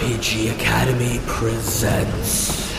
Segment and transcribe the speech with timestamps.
[0.00, 2.72] RPG Academy presents.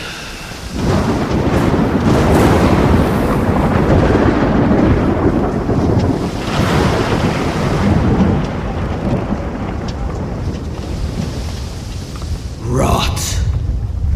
[12.66, 13.40] Wrought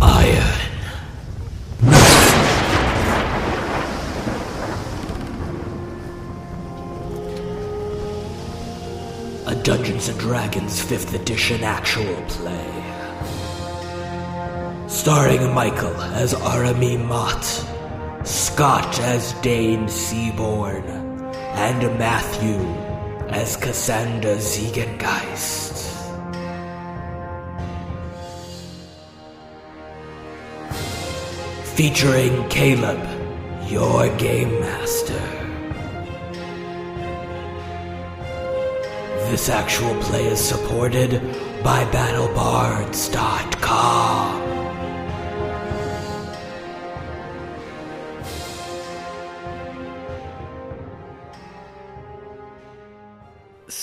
[0.02, 0.43] Iron.
[9.47, 12.86] A Dungeons and Dragons 5th edition actual play.
[15.06, 17.45] Starring Michael as Aramie Mott,
[18.24, 20.84] Scott as Deign Seaborne,
[21.55, 22.59] and Matthew
[23.28, 25.77] as Cassander Ziegengeist.
[31.77, 32.98] Featuring Caleb,
[33.70, 35.23] your game master.
[39.31, 41.20] This actual play is supported
[41.62, 44.56] by BattleBards.com.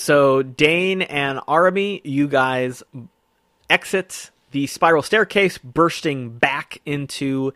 [0.04, 2.84] So Deign and Arami, you guys
[3.70, 7.54] exit the spiral staircase, bursting back into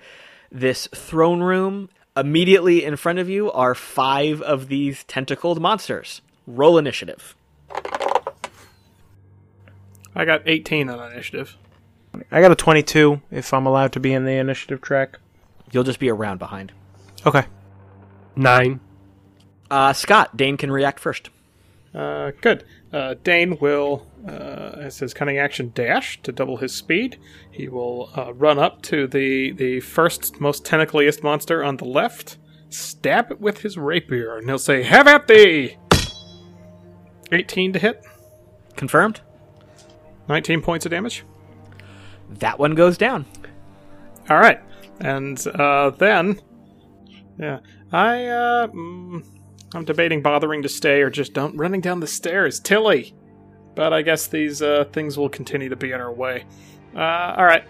[0.49, 1.89] this throne room.
[2.15, 6.21] Immediately in front of you are five of these tentacled monsters.
[6.47, 7.35] Roll initiative.
[10.15, 11.57] I got 18 on initiative.
[12.31, 15.19] I got a 22 if I'm allowed to be in the initiative track.
[15.73, 16.71] You'll just be a round behind.
[17.25, 17.43] Okay.
[18.37, 18.79] Nine.
[19.69, 21.29] Uh, Scott, Deign can react first.
[21.97, 22.63] Uh, good.
[22.93, 27.17] Uh, Deign will, uh, as his cunning action, dash to double his speed.
[27.49, 32.37] He will uh, run up to the the first most tentacliest monster on the left,
[32.69, 35.77] stab it with his rapier, and he'll say, "Have at thee!"
[37.31, 38.05] 18 to hit,
[38.75, 39.21] Confirmed?
[40.29, 41.25] 19 points of damage.
[42.29, 43.25] That one goes down.
[44.29, 44.61] All right,
[44.99, 46.41] and uh, then,
[47.39, 47.59] yeah,
[47.91, 49.25] I uh, mm,
[49.73, 53.13] I'm debating bothering to stay or just don't running down the stairs, Tilly.
[53.75, 56.45] But I guess these uh, things will continue to be in our way.
[56.95, 57.63] Uh, all right,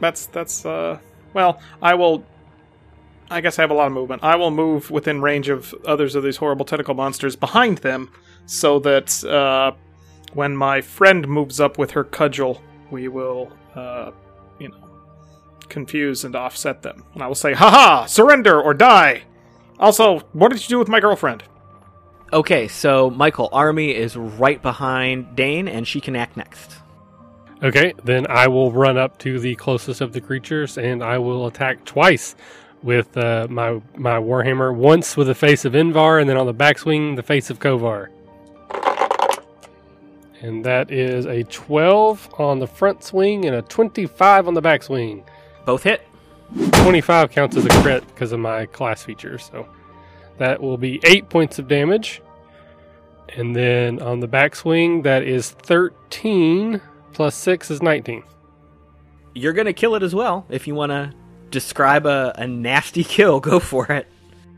[0.00, 0.98] that's that's uh,
[1.32, 2.24] well, I will.
[3.30, 4.22] I guess I have a lot of movement.
[4.22, 8.10] I will move within range of others of these horrible tentacle monsters behind them,
[8.46, 9.72] so that uh,
[10.34, 14.12] when my friend moves up with her cudgel, we will, uh,
[14.60, 14.90] you know,
[15.68, 17.02] confuse and offset them.
[17.14, 19.22] And I will say, haha, surrender or die!
[19.84, 21.44] Also, what did you do with my girlfriend?
[22.32, 26.76] Okay, so Michael, Army is right behind Deign, and she can act next.
[27.62, 31.46] Okay, then I will run up to the closest of the creatures and I will
[31.46, 32.34] attack twice
[32.82, 34.74] with uh, my my warhammer.
[34.74, 38.08] Once with the face of Invar, and then on the backswing, the face of Kovar.
[40.40, 45.26] And that is a 12 on the front swing and a 25 on the backswing.
[45.66, 46.06] Both hit.
[46.56, 49.68] 25 counts as a crit because of my class feature, so
[50.38, 52.22] that will be 8 points of damage.
[53.36, 56.80] And then on the backswing, that is 13
[57.12, 58.22] plus 6 is 19.
[59.34, 60.46] You're gonna kill it as well.
[60.48, 61.12] If you want to
[61.50, 64.06] describe a, a nasty kill, go for it.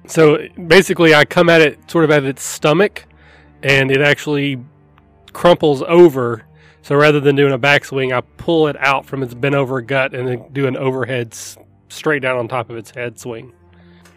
[0.06, 3.06] So basically, I come at it sort of at its stomach,
[3.62, 4.62] and it actually
[5.32, 6.44] crumples over.
[6.82, 10.14] So rather than doing a backswing, I pull it out from its bent over gut
[10.14, 11.34] and then do an overhead
[11.88, 13.52] straight down on top of its head swing.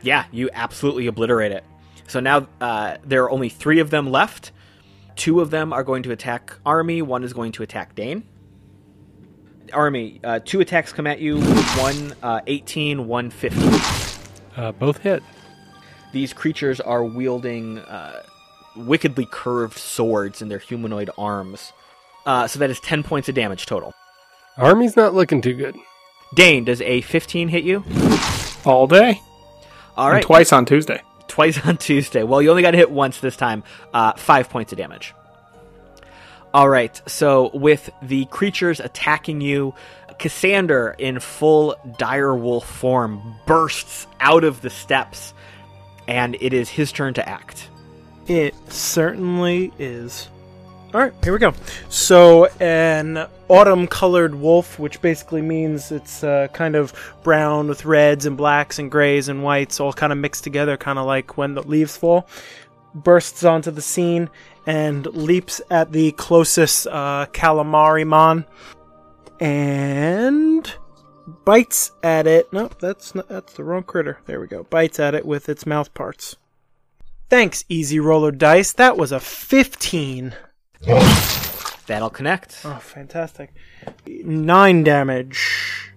[0.02, 1.63] Yeah, you absolutely obliterate it.
[2.07, 4.52] So now uh, there are only three of them left.
[5.16, 7.02] Two of them are going to attack Army.
[7.02, 8.24] One is going to attack Deign.
[9.74, 11.41] Army, uh, two attacks come at you.
[11.41, 13.81] One uh, 18, one 15.
[14.56, 15.22] Uh, both hit.
[16.12, 18.24] These creatures are wielding uh,
[18.75, 21.74] wickedly curved swords in their humanoid arms.
[22.25, 23.94] Uh, so that is 10 points of damage total.
[24.57, 25.75] Army's not looking too good.
[26.35, 27.84] Deign, does a 15 hit you?
[28.66, 29.21] All day?
[29.98, 31.01] All And twice on Tuesday.
[31.27, 32.24] twice on Tuesday.
[32.24, 33.63] Well, you only got hit once this time.
[33.94, 35.13] Uh, five points of damage.
[36.54, 37.00] All right.
[37.07, 39.74] So with the creatures attacking you,
[40.18, 45.33] Cassander in full dire wolf form bursts out of the steps,
[46.07, 47.69] and it is his turn to act.
[48.27, 50.27] It certainly is.
[50.91, 51.53] All right, here we go.
[51.89, 58.25] So, an autumn colored wolf, which basically means it's uh, kind of brown with reds
[58.25, 61.53] and blacks and grays and whites all kind of mixed together, kind of like when
[61.53, 62.27] the leaves fall,
[62.95, 64.31] bursts onto the scene
[64.65, 68.44] and leaps at the closest uh, calamari mon
[69.39, 70.74] and
[71.45, 72.51] bites at it.
[72.51, 74.21] No, that's not, that's the wrong critter.
[74.25, 74.63] There we go.
[74.63, 76.35] Bites at it with its mouth parts.
[77.30, 78.74] Thanks, Easy Roller Dice.
[78.74, 80.33] That was a 15.
[80.81, 82.62] That'll connect.
[82.64, 83.52] Oh, fantastic.
[84.06, 85.92] Nine damage.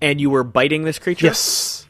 [0.00, 1.26] And you were biting this creature?
[1.26, 1.86] Yes.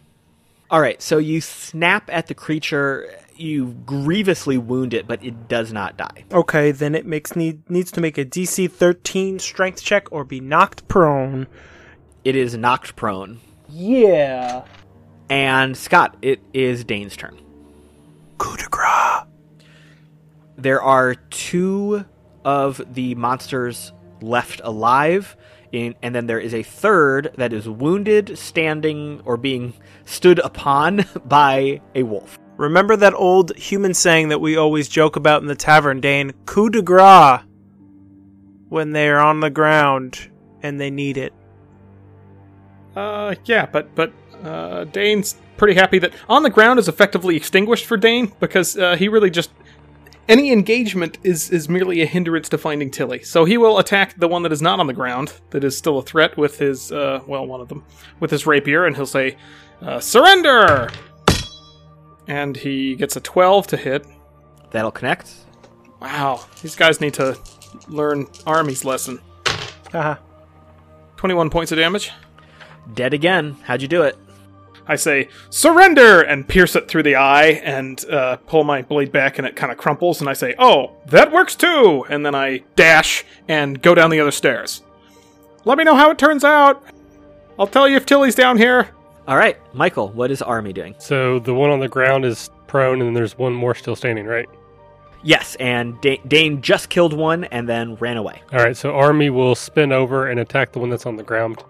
[0.71, 5.73] All right, so you snap at the creature, you grievously wound it, but it does
[5.73, 6.25] not die.
[6.33, 10.41] Okay, then it makes need needs to make a DC 13 strength check or be
[10.41, 11.47] knocked prone.
[12.25, 13.41] It is knocked prone.
[13.69, 14.65] Yeah.
[15.29, 17.39] And Scott, it is Deign's turn.
[18.39, 19.25] Coup de grace.
[20.57, 22.05] There are two
[22.44, 25.37] of the monsters left alive,
[25.73, 29.75] in, and then there is a third that is wounded, standing, or being
[30.05, 32.39] stood upon by a wolf.
[32.56, 36.33] Remember that old human saying that we always joke about in the tavern, Deign?
[36.47, 37.41] Coup de grace.
[38.69, 40.31] When they're on the ground
[40.62, 41.33] and they need it.
[42.95, 44.12] Uh, yeah, but but
[44.45, 48.97] uh, Deign's pretty happy that on the ground is effectively extinguished for Deign because uh,
[48.97, 49.50] he really just
[50.29, 53.23] any engagement is is merely a hindrance to finding Tilly.
[53.23, 55.99] So he will attack the one that is not on the ground, that is still
[55.99, 57.85] a threat with his uh, well, one of them
[58.21, 59.37] with his rapier, and he'll say,
[59.81, 60.91] uh, "Surrender!"
[62.29, 64.07] And he gets a twelve to hit.
[64.71, 65.35] That'll connect.
[66.01, 67.39] Wow, these guys need to
[67.89, 69.21] learn Army's lesson.
[69.91, 70.17] Haha.
[71.17, 72.11] Twenty-one points of damage.
[72.95, 73.57] Dead again.
[73.65, 74.17] How'd you do it?
[74.93, 76.21] I say, surrender!
[76.21, 79.73] And pierce it through the eye and uh, pull my blade back, and it kind
[79.73, 80.21] of crumples.
[80.21, 82.05] And I say, oh, that works too!
[82.09, 84.83] And then I dash and go down the other stairs.
[85.65, 86.85] Let me know how it turns out.
[87.59, 88.91] I'll tell you if Tilly's down here.
[89.27, 90.95] All right, Michael, what is Army doing?
[90.99, 94.27] So the one on the ground is prone, and then there's one more still standing,
[94.27, 94.49] right?
[95.23, 98.43] Yes, and Da- Deign just killed one and then ran away.
[98.53, 101.62] All right, so Army will spin over and attack the one that's on the ground.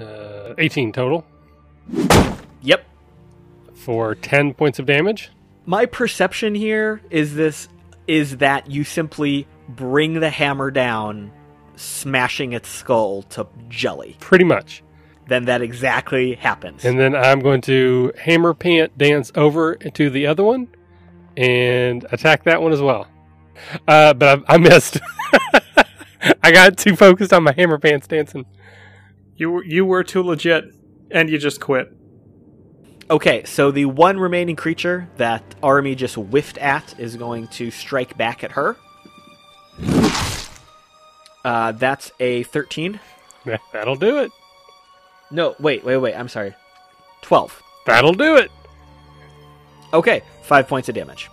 [0.00, 1.26] Uh, 18 total
[2.62, 2.84] Yep.
[3.74, 5.30] for 10 points of damage.
[5.66, 7.68] My perception here is this
[8.06, 11.30] is that you simply bring the hammer down,
[11.76, 14.16] smashing its skull to jelly.
[14.20, 14.82] Pretty much.
[15.28, 16.84] Then that exactly happens.
[16.84, 20.68] And then I'm going to hammer pant dance over to the other one
[21.36, 23.06] and attack that one as well.
[23.86, 24.98] Uh, but I, I missed.
[26.42, 28.44] I got too focused on my hammer pants dancing.
[29.36, 30.64] You were, you were too legit,
[31.10, 31.92] and you just quit.
[33.10, 38.16] Okay, so the one remaining creature that Army just whiffed at is going to strike
[38.16, 38.76] back at her.
[41.44, 43.00] Uh, that's a 13.
[43.72, 44.30] That'll do it.
[45.30, 46.14] No, wait, wait, wait.
[46.14, 46.54] I'm sorry.
[47.22, 47.62] 12.
[47.86, 48.50] That'll do it.
[49.92, 51.28] Okay, five points of damage.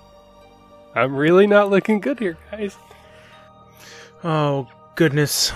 [0.95, 2.75] I'm really not looking good here, guys.
[4.23, 5.51] Oh, goodness.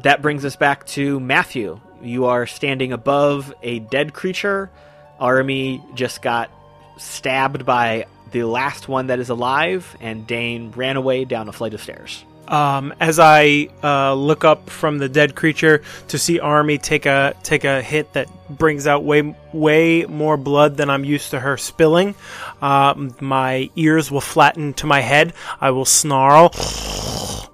[0.00, 1.80] That brings us back to Matthew.
[2.04, 4.70] You are standing above a dead creature.
[5.18, 6.50] Army just got
[6.98, 11.72] stabbed by the last one that is alive, and Deign ran away down a flight
[11.72, 12.24] of stairs.
[12.46, 17.34] Um, as I uh, look up from the dead creature to see Army take a
[17.42, 21.56] take a hit that brings out way way more blood than I'm used to her
[21.56, 22.14] spilling,
[22.60, 25.32] um, my ears will flatten to my head.
[25.58, 26.50] I will snarl.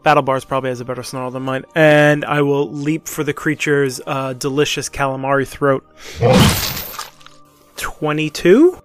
[0.02, 4.00] BattleBards probably has a better snarl than mine, and I will leap for the creature's
[4.06, 5.84] uh, delicious calamari throat.
[7.76, 8.80] Twenty-two.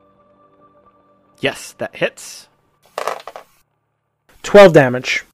[1.39, 2.48] Yes, that hits.
[4.43, 5.25] 12 damage.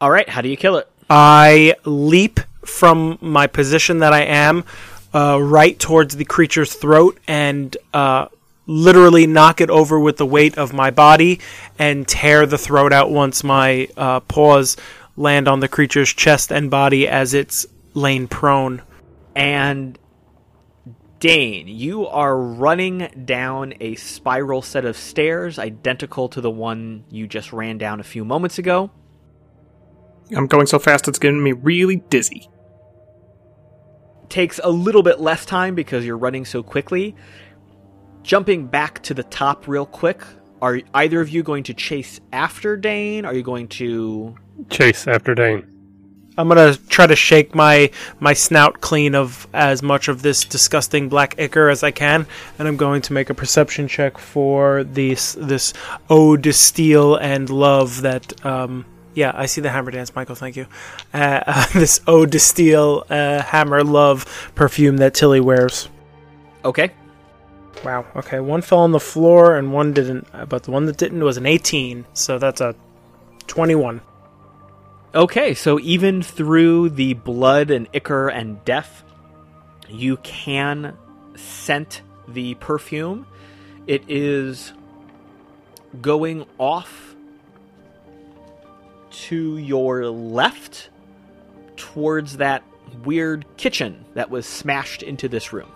[0.00, 0.90] All right, how do you kill it?
[1.08, 4.64] I leap from my position that I am
[5.14, 8.26] uh, right towards the creature's throat and uh,
[8.66, 11.40] literally knock it over with the weight of my body
[11.78, 14.76] and tear the throat out once my uh, paws
[15.16, 18.82] land on the creature's chest and body as it's lain prone.
[19.34, 19.98] And
[21.18, 27.26] Deign, you are running down a spiral set of stairs identical to the one you
[27.26, 28.90] just ran down a few moments ago.
[30.36, 32.48] I'm going so fast it's getting me really dizzy.
[34.28, 37.14] takes a little bit less time because you're running so quickly.
[38.26, 40.20] Jumping back to the top real quick,
[40.60, 43.24] are either of you going to chase after Deign?
[43.24, 44.36] Are you going to
[44.68, 45.64] Chase after Deign.
[46.36, 51.08] I'm gonna try to shake my my snout clean of as much of this disgusting
[51.08, 52.26] black ichor as I can,
[52.58, 55.72] and I'm going to make a perception check for this this
[56.10, 58.44] ode to steel and love that.
[58.44, 60.34] Um, yeah, I see the hammer dance, Michael.
[60.34, 60.66] Thank you.
[61.14, 65.88] Uh, uh, this ode to steel, uh, hammer love perfume that Tilly wears.
[66.64, 66.90] Okay.
[67.84, 68.04] Wow.
[68.16, 71.36] Okay, one fell on the floor and one didn't, but the one that didn't was
[71.36, 72.74] an 18, so that's a
[73.46, 74.00] 21.
[75.14, 79.04] Okay, so even through the blood and ichor and death,
[79.88, 80.96] you can
[81.36, 83.26] scent the perfume.
[83.86, 84.72] It is
[86.00, 87.14] going off
[89.10, 90.90] to your left
[91.76, 92.62] towards that
[93.04, 95.70] weird kitchen that was smashed into this room.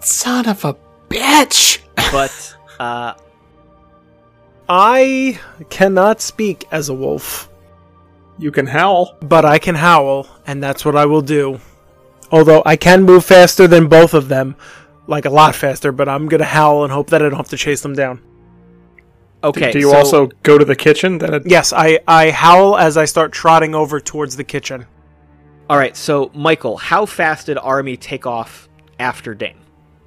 [0.00, 0.76] Son of a
[1.14, 1.78] bitch!
[2.12, 3.14] But uh,
[4.68, 5.38] I
[5.70, 7.48] cannot speak as a wolf,
[8.38, 9.16] You can howl.
[9.20, 11.60] but I can howl, and that's what I will do.
[12.30, 14.56] Although I can move faster than both of them,
[15.06, 17.56] like a lot faster, but I'm gonna howl and hope that I don't have to
[17.56, 18.20] chase them down.
[19.42, 21.18] okay, Do you so- also go to the kitchen?
[21.18, 24.86] Then it, Yes, I, I howl as I start trotting over towards the kitchen.
[25.68, 28.68] All right, so Michael, how fast did Army take off
[28.98, 29.56] after Deign?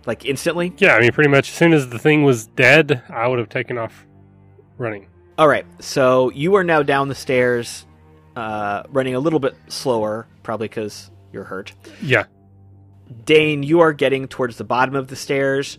[0.07, 0.73] Like instantly?
[0.77, 3.49] Yeah, I mean, pretty much as soon as the thing was dead, I would have
[3.49, 4.05] taken off
[4.77, 5.07] running.
[5.37, 7.85] All right, so you are now down the stairs,
[8.37, 11.73] uh, running a little bit slower, probably because you're hurt.
[12.01, 12.23] Yeah.
[13.25, 15.77] Deign, you are getting towards the bottom of the stairs.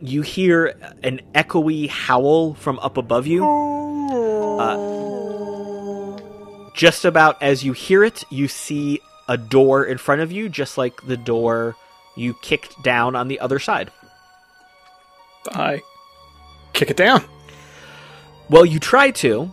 [0.00, 3.44] You hear an echoey howl from up above you.
[4.58, 4.98] Uh,
[6.74, 10.78] just about as you hear it, you see a door in front of you, just
[10.78, 11.76] like the door
[12.18, 13.90] you kicked down on the other side.
[15.52, 15.82] I
[16.72, 17.24] kick it down.
[18.50, 19.52] Well, you try to.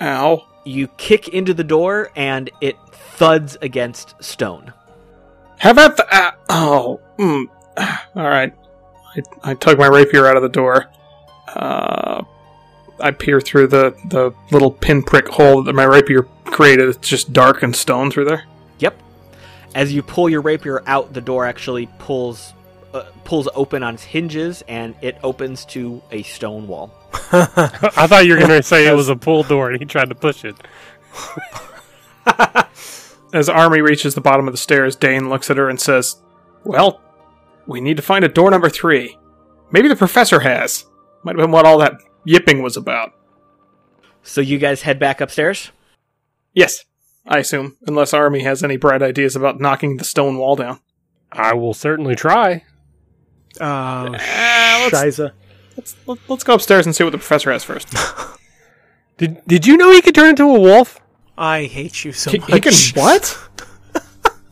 [0.00, 0.46] Ow.
[0.64, 4.72] You kick into the door, and it thuds against stone.
[5.58, 6.06] How about the.
[6.14, 7.00] Uh, oh.
[7.18, 7.46] Mm.
[8.16, 8.54] All right.
[9.16, 10.86] I, I tug my rapier out of the door.
[11.48, 12.24] Uh,
[13.00, 16.88] I peer through the, the little pinprick hole that my rapier created.
[16.88, 18.44] It's just dark and stone through there.
[18.80, 19.00] Yep.
[19.76, 22.54] As you pull your rapier out, the door actually pulls
[22.94, 26.90] uh, pulls open on its hinges, and it opens to a stone wall.
[27.12, 30.08] I thought you were going to say it was a pull door and he tried
[30.08, 30.56] to push it.
[33.34, 36.16] As Army reaches the bottom of the stairs, Deign looks at her and says,
[36.64, 37.02] Well,
[37.66, 39.18] we need to find a door number three.
[39.72, 40.86] Maybe the professor has.
[41.22, 43.12] Might have been what all that yipping was about.
[44.22, 45.70] So you guys head back upstairs.
[46.54, 46.86] Yes,
[47.28, 50.80] I assume, unless Army has any bright ideas about knocking the stone wall down.
[51.32, 52.64] I will certainly try.
[53.60, 55.32] Oh, let's- shiza.
[55.76, 57.94] Let's let- let's go upstairs and see what the professor has first.
[59.18, 61.00] Did Did you know he could turn into a wolf?
[61.36, 62.50] I hate you so he, much.
[62.52, 63.38] he can what?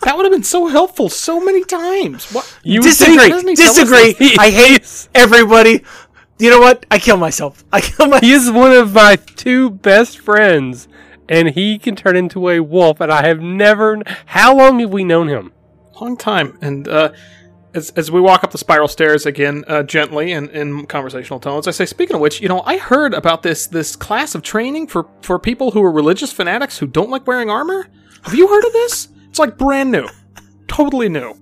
[0.03, 2.31] that would have been so helpful so many times.
[2.33, 2.59] What?
[2.63, 3.31] You Disagree.
[3.31, 4.17] think- he Disagree.
[4.39, 5.83] I hate everybody.
[6.39, 6.85] You know what?
[6.91, 7.65] I kill myself.
[7.73, 8.19] I kill my.
[8.21, 10.89] He is one of my two best friends,
[11.29, 13.01] and he can turn into a wolf.
[13.01, 13.99] And I have never.
[14.27, 15.53] How long have we known him?
[16.01, 16.59] Long time.
[16.61, 17.13] And uh,
[17.75, 21.69] as as we walk up the spiral stairs again, uh, gently and in conversational tones,
[21.69, 24.87] I say, "Speaking of which, you know, I heard about this this class of training
[24.87, 27.89] for for people who are religious fanatics who don't like wearing armor.
[28.23, 29.09] Have you heard of this?
[29.29, 30.09] It's like brand new,
[30.69, 31.35] totally new,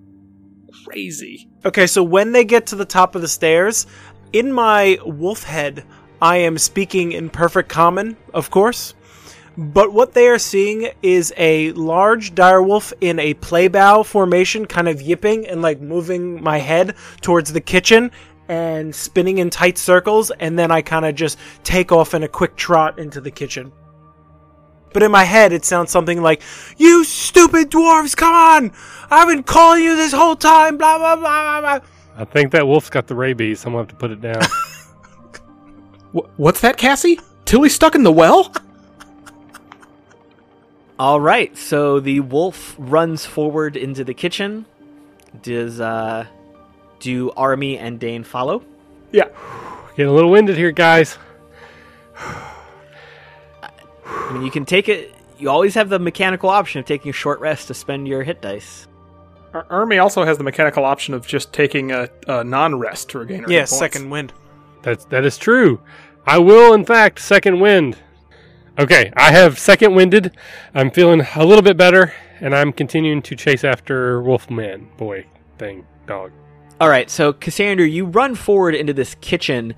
[0.84, 3.86] crazy." Okay, so when they get to the top of the stairs,
[4.32, 5.84] in my wolf head,
[6.20, 8.94] I am speaking in perfect common, of course.
[9.56, 15.02] But what they are seeing is a large direwolf in a playbow formation, kind of
[15.02, 18.10] yipping and like moving my head towards the kitchen
[18.48, 22.28] and spinning in tight circles, and then I kind of just take off in a
[22.28, 23.72] quick trot into the kitchen.
[24.92, 26.42] But in my head, it sounds something like,
[26.76, 28.72] You stupid dwarves, come on!
[29.10, 31.88] I've been calling you this whole time, blah, blah, blah, blah, blah.
[32.16, 33.64] I think that wolf's got the rabies.
[33.64, 34.42] I'm gonna have to put it down.
[36.14, 37.20] Wh- what's that, Cassie?
[37.46, 38.52] Tilly stuck in the well?
[41.02, 44.66] All right, so the wolf runs forward into the kitchen.
[45.42, 46.26] Does uh,
[47.00, 48.62] do Army and Deign follow?
[49.10, 49.24] Yeah.
[49.96, 51.18] Getting a little winded here, guys.
[52.16, 52.52] I
[54.32, 55.12] mean, you can take it.
[55.40, 58.40] You always have the mechanical option of taking a short rest to spend your hit
[58.40, 58.86] dice.
[59.52, 63.42] Ar- Army also has the mechanical option of just taking a, a non-rest to regain
[63.42, 64.32] her Yeah, second wind.
[64.82, 65.80] That's that is true.
[66.28, 67.98] I will, in fact, second wind.
[68.78, 70.36] Okay, I have second winded.
[70.74, 75.26] I'm feeling a little bit better, and I'm continuing to chase after Wolfman boy
[75.58, 76.32] thing dog.
[76.80, 79.74] All right, so Cassander, you run forward into this kitchen.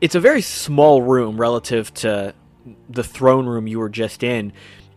[0.00, 2.34] It's a very small room relative to
[2.88, 4.52] the throne room you were just in,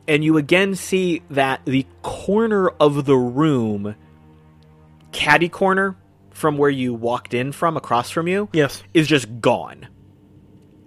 [0.07, 3.95] and you again see that the corner of the room,
[5.11, 5.95] caddy corner
[6.29, 8.83] from where you walked in from across from you, Yes.
[8.93, 9.87] is just gone.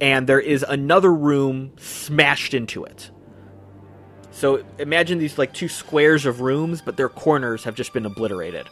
[0.01, 3.11] And there is another room smashed into it.
[4.31, 8.69] So imagine these like two squares of rooms, but their corners have just been obliterated.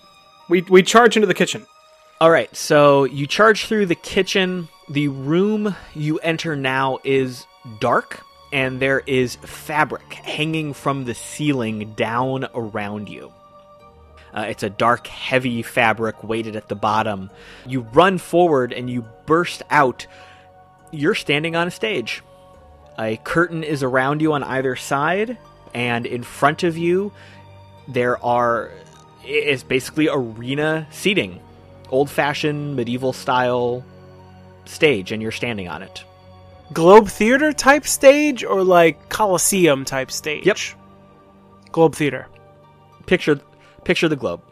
[0.51, 1.67] We we charge into the kitchen.
[2.21, 4.69] All right, so you charge through the kitchen.
[4.91, 7.47] The room you enter now is
[7.81, 8.21] dark,
[8.53, 13.33] and there is fabric hanging from the ceiling down around you.
[14.35, 17.31] Uh, it's a dark, heavy fabric weighted at the bottom.
[17.67, 20.07] You run forward and you burst out.
[20.95, 22.23] You're standing on a stage.
[22.99, 25.37] A curtain is around you on either side,
[25.75, 27.13] and in front of you,
[27.89, 28.71] there are.
[29.25, 31.41] It's basically arena seating.
[31.91, 33.85] Old fashioned, medieval style
[34.65, 36.05] stage, and you're standing on it.
[36.73, 40.47] Globe Theater type stage or like Coliseum type stage?
[40.47, 40.59] Yep.
[41.73, 42.29] Globe Theater.
[43.07, 43.41] Picture,
[43.85, 44.43] picture the globe.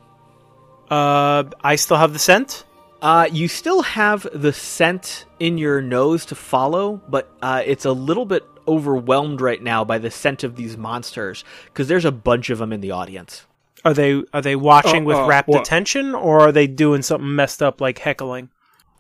[0.91, 2.65] Uh, I still have the scent.
[3.03, 7.91] Uh, you still have the scent in your nose to follow, but uh, it's a
[7.93, 12.49] little bit overwhelmed right now by the scent of these monsters because there's a bunch
[12.49, 13.45] of them in the audience.
[13.85, 15.63] Are they are they watching Oh, with uh, rapt what?
[15.63, 18.51] attention or are they doing something messed up like heckling?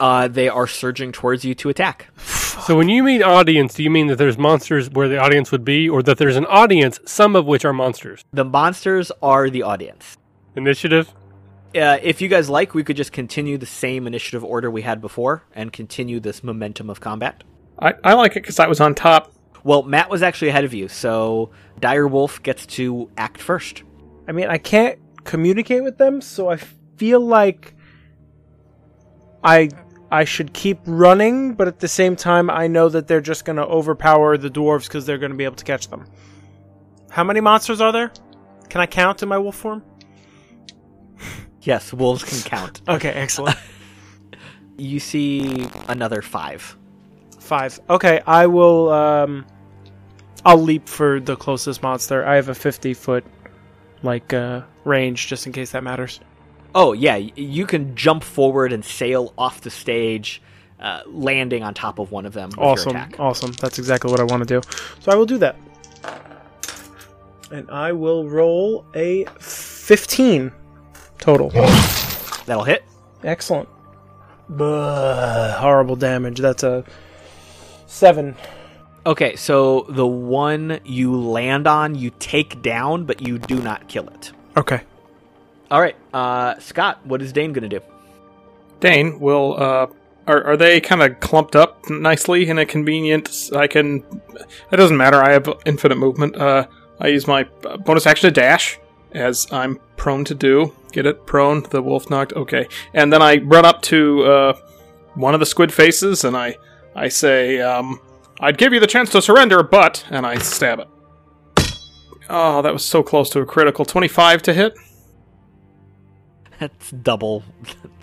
[0.00, 2.08] Uh, they are surging towards you to attack.
[2.66, 5.64] So when you mean audience, do you mean that there's monsters where the audience would
[5.64, 8.24] be, or that there's an audience, some of which are monsters?
[8.32, 10.16] The monsters are the audience.
[10.56, 11.12] Initiative.
[11.74, 15.00] Uh, if you guys like, we could just continue the same initiative order we had
[15.00, 17.44] before and continue this momentum of combat.
[17.78, 19.32] I, I like it because I was on top.
[19.64, 21.50] Well, Matt was actually ahead of you, so
[21.80, 23.84] Dire Wolf gets to act first.
[24.28, 26.56] I mean, I can't communicate with them, so I
[26.96, 27.74] feel like
[29.42, 29.70] I
[30.10, 33.56] I should keep running, but at the same time, I know that they're just going
[33.56, 36.04] to overpower the dwarves because they're going to be able to catch them.
[37.10, 38.12] How many monsters are there?
[38.68, 39.82] Can I count in my wolf form?
[41.62, 42.82] Yes, wolves can count.
[42.88, 43.56] Okay, excellent.
[44.78, 46.76] You see another five.
[47.38, 47.78] Five.
[47.90, 48.88] Okay, I will.
[48.90, 49.46] Um,
[50.44, 52.24] I'll leap for the closest monster.
[52.24, 53.22] I have a fifty foot
[54.02, 56.20] like uh, range, just in case that matters.
[56.74, 60.40] Oh yeah, you can jump forward and sail off the stage,
[60.80, 62.50] uh, landing on top of one of them.
[62.56, 63.52] Awesome, awesome.
[63.52, 64.66] That's exactly what I want to do.
[65.00, 65.56] So I will do that,
[67.52, 70.50] and I will roll a fifteen
[71.22, 71.50] total.
[72.46, 72.84] That'll hit.
[73.22, 73.68] Excellent.
[74.48, 76.40] Buh, horrible damage.
[76.40, 76.84] That's a
[77.86, 78.36] seven.
[79.06, 84.08] Okay, so the one you land on, you take down, but you do not kill
[84.08, 84.32] it.
[84.56, 84.82] Okay.
[85.70, 87.84] All right, uh, Scott, what is Deign going to do?
[88.80, 89.54] Deign will.
[89.56, 89.86] Uh,
[90.26, 93.50] are are they kind of clumped up nicely in a convenient?
[93.54, 94.04] I can.
[94.70, 95.22] It doesn't matter.
[95.22, 96.36] I have infinite movement.
[96.36, 96.66] Uh,
[97.00, 97.44] I use my
[97.84, 98.78] bonus action to dash,
[99.14, 100.74] as I'm prone to do.
[100.92, 101.26] Get it?
[101.26, 101.62] Prone.
[101.62, 102.32] The wolf knocked.
[102.34, 104.58] Okay, and then I run up to uh,
[105.14, 106.56] one of the squid faces, and I
[106.94, 108.00] I say, um,
[108.40, 110.88] "I'd give you the chance to surrender, but," and I stab it.
[112.28, 113.84] Oh, that was so close to a critical.
[113.84, 114.74] Twenty-five to hit.
[116.58, 117.42] That's double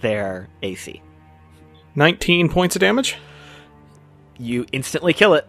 [0.01, 1.01] their AC.
[1.95, 3.17] 19 points of damage.
[4.37, 5.47] You instantly kill it.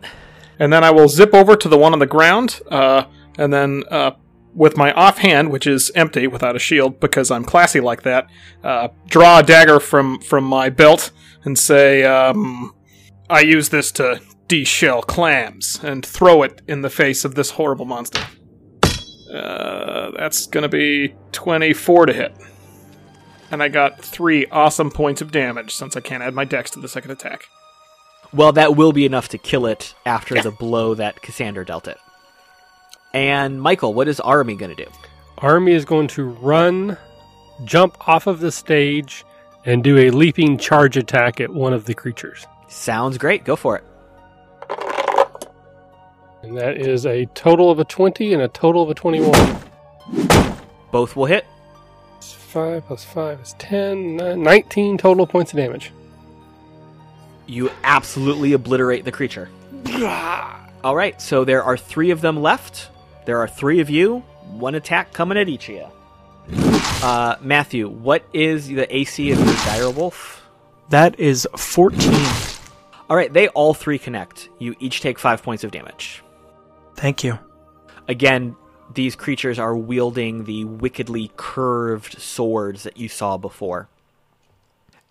[0.59, 3.05] And then I will zip over to the one on the ground, uh,
[3.39, 4.13] and then uh,
[4.55, 8.29] with my offhand, which is empty without a shield because I'm classy like that,
[8.65, 11.11] uh, draw a dagger from from my belt
[11.45, 12.75] and say, um,
[13.29, 17.87] "I use this to de-shell clams," and throw it in the face of this horrible
[17.87, 18.21] monster.
[19.33, 22.35] Uh, that's gonna be 24 to hit.
[23.53, 26.81] And I got three awesome points of damage since I can't add my dex to
[26.81, 27.45] the second attack.
[28.33, 31.99] Well, that will be enough to kill it after the blow that Cassander dealt it.
[33.13, 34.91] And Michael, what is Army going to do?
[35.39, 36.97] Army is going to run,
[37.65, 39.25] jump off of the stage,
[39.65, 42.47] and do a leaping charge attack at one of the creatures.
[42.69, 43.45] Sounds great.
[43.45, 43.85] Go for it.
[46.43, 49.61] And that is a total of a 20 and a total of a 21.
[50.91, 51.47] Both will hit.
[52.21, 55.93] 5 plus 5 is 10, nine- 19 total points of damage.
[57.47, 59.49] You absolutely obliterate the creature.
[60.83, 62.89] All right, so there are three of them left.
[63.31, 64.25] There are three of you.
[64.59, 65.87] One attack coming at each of you.
[67.01, 70.45] Uh, Matthew, what is the AC of your dire wolf?
[70.89, 72.27] That is fourteen.
[73.09, 74.49] All right, they all three connect.
[74.59, 76.25] You each take five points of damage.
[76.97, 77.39] Thank you.
[78.09, 78.57] Again,
[78.95, 83.89] these creatures are wielding the wickedly curved swords that you saw before.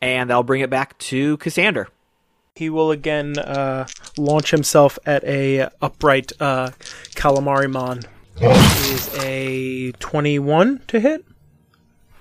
[0.01, 1.87] And that'll bring it back to Cassander.
[2.59, 6.71] He will again uh, launch himself at a upright uh,
[7.15, 8.01] calamari mon.
[8.41, 11.23] Is a twenty-one to hit.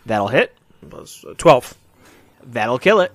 [0.07, 0.55] That'll hit.
[1.39, 1.77] Twelve.
[2.45, 3.11] That'll kill it.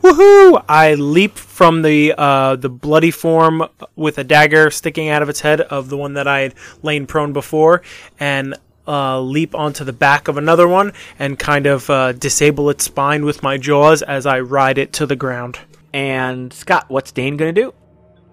[0.00, 0.64] Woohoo!
[0.66, 5.40] I leap from the uh, the bloody form with a dagger sticking out of its
[5.40, 7.82] head of the one that I had lain prone before,
[8.18, 8.54] and
[8.88, 13.26] uh, leap onto the back of another one and kind of uh, disable its spine
[13.26, 15.58] with my jaws as I ride it to the ground.
[15.94, 17.74] And Scott, what's Deign going to do?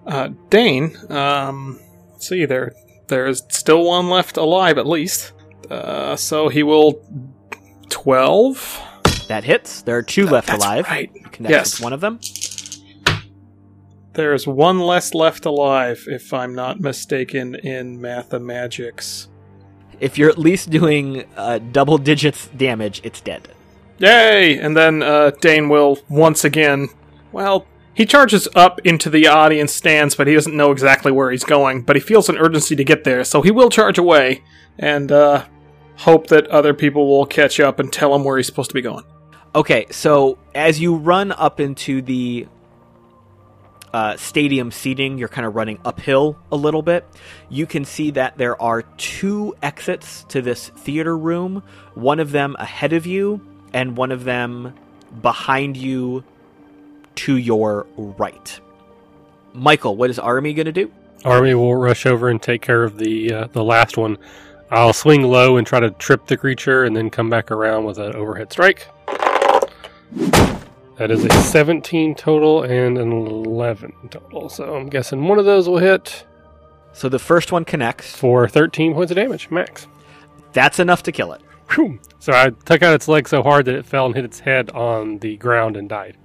[0.08, 1.80] Uh, Deign, um,
[2.12, 2.74] let's see, there,
[3.08, 5.32] there's still one left alive at least.
[5.70, 7.06] Uh, so he will.
[7.90, 8.82] 12?
[9.28, 9.84] That hits.
[9.84, 10.86] There are two left That's alive.
[10.88, 11.12] right.
[11.40, 11.76] Yes.
[11.76, 12.20] with one of them.
[14.14, 19.28] There's one less left alive, if I'm not mistaken, in Mathemagics.
[20.00, 23.50] If you're at least doing uh, double digits damage, it's dead.
[24.00, 24.58] Yay!
[24.58, 26.90] And then uh, Deign will once again.
[27.32, 31.44] Well, he charges up into the audience stands, but he doesn't know exactly where he's
[31.44, 31.82] going.
[31.82, 34.44] But he feels an urgency to get there, so he will charge away
[34.80, 35.46] and uh,
[35.98, 38.82] hope that other people will catch up and tell him where he's supposed to be
[38.82, 39.04] going.
[39.54, 42.48] Okay, so as you run up into the
[43.94, 47.06] uh, stadium seating, you're kind of running uphill a little bit.
[47.50, 51.64] You can see that there are two exits to this theater room,
[51.94, 53.42] one of them ahead of you,
[53.74, 54.74] and one of them
[55.22, 56.24] behind you
[57.16, 58.60] to your right.
[59.54, 60.92] Michael, what is Army going to do?
[61.26, 64.18] Army will rush over and take care of the uh, the last one.
[64.72, 67.98] I'll swing low and try to trip the creature, and then come back around with
[67.98, 68.88] an overhead strike.
[70.98, 74.50] That is a 17 total and an 11 total.
[74.50, 76.26] So I'm guessing one of those will hit
[76.94, 78.16] So the first one connects.
[78.16, 79.88] for 13 points of damage max.
[80.54, 81.42] That's enough to kill it.
[81.72, 82.00] Whew.
[82.20, 84.70] So I took out its leg so hard that it fell and hit its head
[84.72, 86.18] on the ground and died.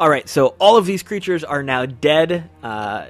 [0.00, 2.48] All right, so all of these creatures are now dead.
[2.62, 3.08] Uh,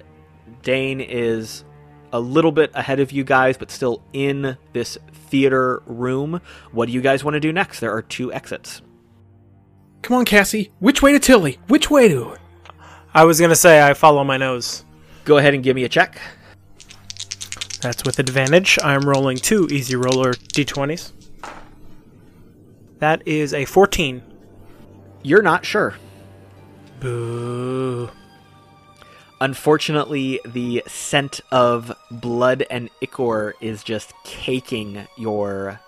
[0.63, 1.65] Deign is
[2.13, 6.41] a little bit ahead of you guys, but still in this theater room.
[6.73, 7.79] What do you guys want to do next?
[7.79, 8.83] There are two exits.
[10.03, 10.73] Come on, Cassie.
[10.81, 11.61] Which way to Tilly?
[11.69, 12.35] Which way to?
[13.15, 14.85] I was gonna say I follow my nose.
[15.25, 16.21] Go ahead and give me a check.
[17.81, 18.81] That's with advantage.
[18.83, 21.13] I'm rolling two easy roller d20s.
[22.99, 24.23] That is a 14.
[25.23, 25.95] You're not sure.
[27.01, 28.11] Boo.
[29.41, 35.81] Unfortunately, the scent of blood and ichor is just caking your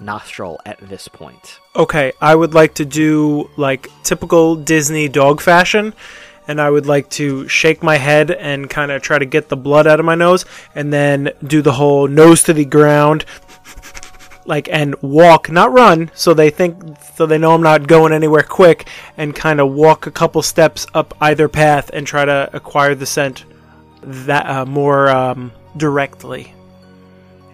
[0.00, 1.60] nostril at this point.
[1.74, 5.92] Okay, I would like to do like typical Disney dog fashion,
[6.48, 9.56] and I would like to shake my head and kind of try to get the
[9.56, 13.26] blood out of my nose, and then do the whole nose to the ground,
[14.46, 16.76] like and walk, not run, so they think,
[17.14, 20.86] so they know I'm not going anywhere quick, and kind of walk a couple steps
[20.94, 23.44] up either path and try to acquire the scent
[24.02, 26.52] that uh, more um, directly.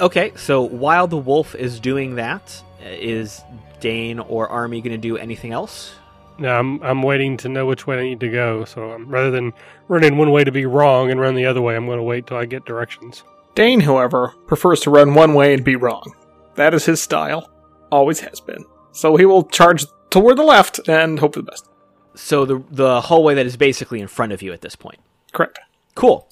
[0.01, 3.41] Okay, so while the wolf is doing that, is
[3.81, 5.95] Deign or Army going to do anything else?
[6.39, 8.65] No, I'm I'm waiting to know which way I need to go.
[8.65, 9.53] So um, rather than
[9.89, 12.27] running one way to be wrong and run the other way, I'm going to wait
[12.27, 13.23] till I get directions.
[13.55, 16.15] Deign, however, prefers to run one way and be wrong.
[16.55, 17.51] That is his style.
[17.91, 18.65] Always has been.
[18.93, 21.69] So he will charge toward the left and hope for the best.
[22.15, 25.01] So the the hallway that is basically in front of you at this point.
[25.33, 25.59] Correct.
[25.95, 26.29] Cool.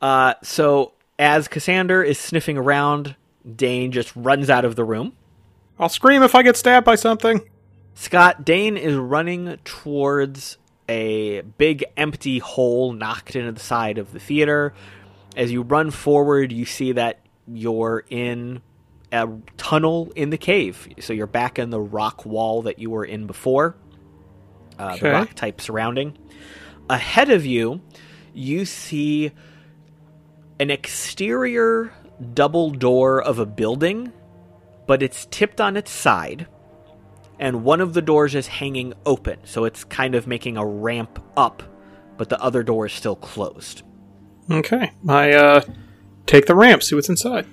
[0.00, 3.16] Uh, so as Cassander is sniffing around,
[3.56, 5.14] Deign just runs out of the room.
[5.78, 7.40] I'll scream if I get stabbed by something.
[7.94, 10.56] Scott, Deign is running towards
[10.88, 14.72] a big empty hole knocked into the side of the theater.
[15.36, 18.62] As you run forward, you see that you're in
[19.12, 20.88] a tunnel in the cave.
[21.00, 23.76] So you're back in the rock wall that you were in before,
[24.78, 26.16] uh, the rock type surrounding.
[26.90, 27.80] Ahead of you,
[28.32, 29.32] you see
[30.60, 31.92] an exterior
[32.34, 34.12] double door of a building,
[34.86, 36.46] but it's tipped on its side
[37.38, 41.22] and one of the doors is hanging open, so it's kind of making a ramp
[41.36, 41.62] up,
[42.16, 43.82] but the other door is still closed.
[44.50, 44.90] Okay.
[45.08, 45.60] I uh
[46.26, 47.46] take the ramp, see what's inside.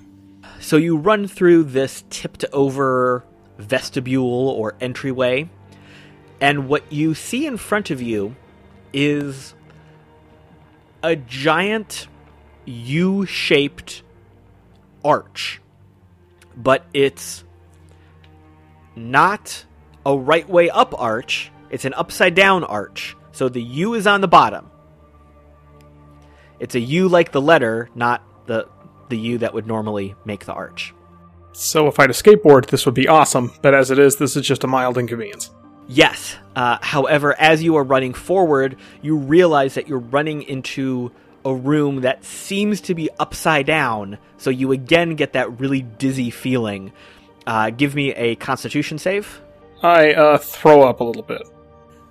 [0.60, 3.24] So you run through this tipped over
[3.58, 5.50] vestibule or entryway,
[6.42, 8.36] and what you see in front of you
[8.92, 9.54] is
[11.04, 12.08] a giant
[12.66, 14.02] U shaped
[15.04, 15.62] arch,
[16.58, 17.44] but it's
[18.96, 19.66] not
[20.06, 23.16] a right way up arch, it's an upside down arch.
[23.32, 24.72] So the U is on the bottom.
[26.60, 28.68] It's a U like the letter, not the
[29.10, 30.94] the U that would normally make the arch.
[31.54, 34.36] So if I had a skateboard, this would be awesome, but as it is, this
[34.36, 35.52] is just a mild inconvenience.
[35.88, 36.36] Yes.
[36.56, 41.12] Uh, however, as you are running forward, you realize that you're running into
[41.46, 44.18] a room that seems to be upside down.
[44.38, 46.92] So you again get that really dizzy feeling.
[47.46, 49.42] Uh, give me a Constitution save.
[49.84, 51.44] I uh throw up a little bit.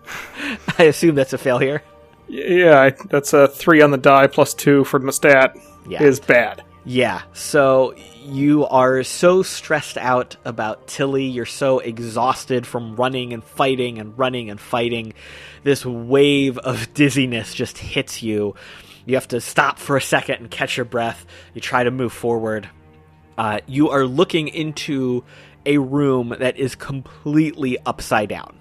[0.78, 1.82] I assume that's a failure.
[2.28, 5.56] Yeah, I, that's a three on the die plus two for my stat
[5.88, 6.02] Yeah.
[6.02, 6.62] is bad.
[6.86, 7.94] Yeah, so
[8.24, 14.18] you are so stressed out about Tilly, you're so exhausted from running and fighting and
[14.18, 15.14] running and fighting.
[15.62, 18.54] This wave of dizziness just hits you.
[19.06, 21.24] You have to stop for a second and catch your breath.
[21.54, 22.68] You try to move forward.
[23.38, 25.24] Uh, you are looking into
[25.64, 28.60] a room that is completely upside down.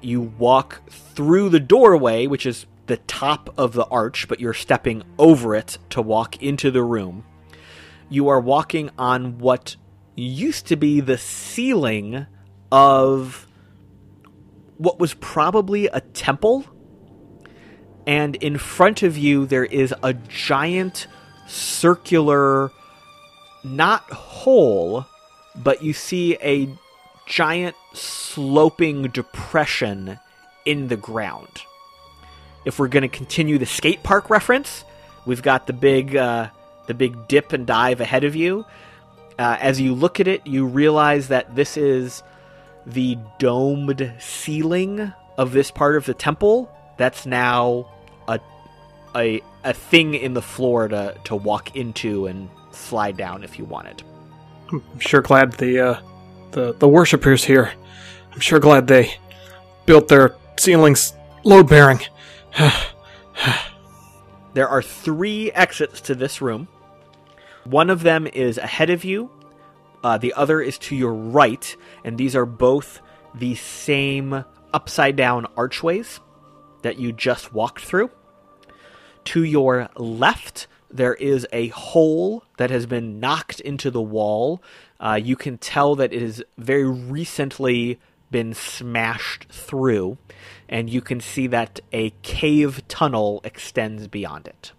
[0.00, 5.02] You walk through the doorway, which is the top of the arch, but you're stepping
[5.18, 7.24] over it to walk into the room.
[8.08, 9.76] You are walking on what
[10.14, 12.26] used to be the ceiling
[12.70, 13.46] of
[14.78, 16.64] what was probably a temple.
[18.06, 21.06] And in front of you, there is a giant
[21.46, 22.70] circular,
[23.62, 25.06] not hole,
[25.56, 26.68] but you see a
[27.26, 30.18] giant sloping depression
[30.64, 31.62] in the ground.
[32.64, 34.84] If we're going to continue the skate park reference,
[35.26, 36.48] we've got the big, uh,
[36.86, 38.64] the big dip and dive ahead of you.
[39.38, 42.22] Uh, as you look at it, you realize that this is
[42.86, 46.70] the domed ceiling of this part of the temple.
[46.96, 47.90] That's now
[48.28, 48.38] a
[49.16, 53.64] a a thing in the floor to to walk into and slide down if you
[53.64, 54.02] wanted.
[54.70, 56.00] I'm sure glad the uh,
[56.52, 57.72] the the worshippers here.
[58.32, 59.14] I'm sure glad they
[59.86, 62.00] built their ceilings load bearing.
[64.54, 66.68] There are three exits to this room.
[67.64, 69.30] One of them is ahead of you,
[70.04, 73.00] uh, the other is to your right, and these are both
[73.34, 76.20] the same upside down archways
[76.82, 78.10] that you just walked through.
[79.24, 84.62] To your left, there is a hole that has been knocked into the wall.
[85.00, 87.98] Uh, you can tell that it is very recently
[88.34, 90.18] been smashed through,
[90.68, 94.72] and you can see that a cave tunnel extends beyond it.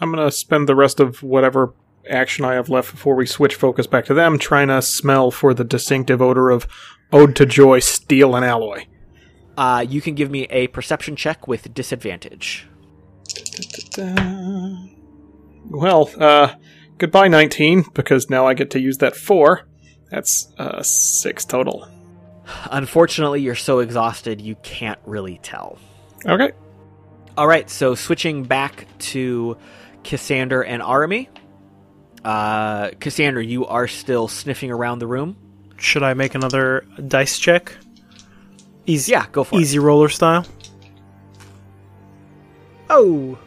[0.00, 1.74] I'm gonna spend the rest of whatever
[2.10, 5.54] action I have left before we switch focus back to them, trying to smell for
[5.54, 6.66] the distinctive odor of
[7.12, 8.86] Ode to Joy, Steel, and Alloy.
[9.56, 12.66] Uh, you can give me a perception check with disadvantage.
[15.70, 16.54] Well, uh,
[16.98, 19.68] goodbye 19, because now I get to use that 4.
[20.10, 21.86] That's, uh, 6 total.
[22.70, 25.78] Unfortunately, you're so exhausted you can't really tell.
[26.26, 26.52] Okay.
[27.36, 29.56] All right, so switching back to
[30.04, 31.28] Cassander and Army.
[32.24, 35.36] Uh, Cassander, you are still sniffing around the room.
[35.78, 37.74] Should I make another dice check?
[38.86, 39.62] Easy, Yeah, go for it.
[39.62, 40.44] easy roller style.
[42.90, 43.38] Oh,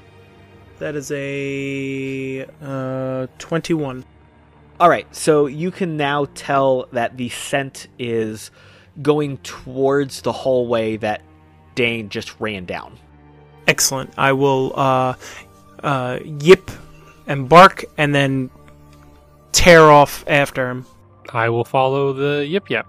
[0.80, 4.04] that is a uh, twenty-one.
[4.80, 8.52] All right, so you can now tell that the scent is
[9.02, 11.22] going towards the hallway that
[11.76, 12.98] Deign just ran down.
[13.68, 14.14] Excellent.
[14.18, 15.14] I will uh,
[15.84, 16.72] uh, yip
[17.28, 18.50] and bark, and then
[19.52, 20.86] tear off after him.
[21.34, 22.86] I will follow the yip yip.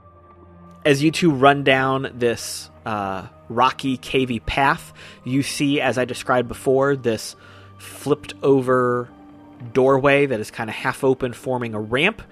[0.86, 4.92] as you two run down this uh, rocky, cavey path,
[5.24, 7.34] you see, as I described before, this
[7.78, 9.08] flipped over
[9.72, 12.22] doorway that is kind of half open, forming a ramp.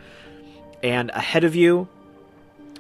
[0.85, 1.89] And ahead of you,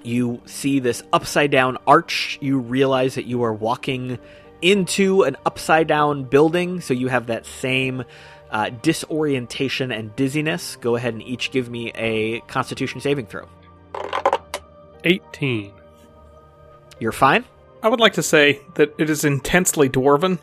[0.04, 2.38] you see this upside down arch.
[2.40, 4.18] You realize that you are walking
[4.62, 8.04] into an upside down building, so you have that same
[8.50, 10.76] uh, disorientation and dizziness.
[10.76, 13.48] Go ahead and each give me a constitution saving throw.
[15.04, 15.72] 18.
[16.98, 17.44] You're fine?
[17.82, 20.38] I would like to say that it is intensely dwarven,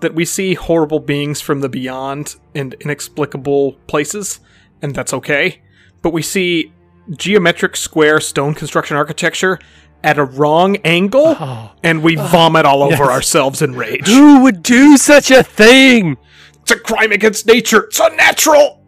[0.00, 4.40] that we see horrible beings from the beyond and inexplicable places,
[4.82, 5.62] and that's okay.
[6.02, 6.72] But we see
[7.10, 9.58] geometric square stone construction architecture
[10.04, 14.06] at a wrong angle, and we vomit all over ourselves in rage.
[14.08, 16.16] Who would do such a thing?
[16.62, 17.84] It's a crime against nature.
[17.84, 18.84] It's unnatural.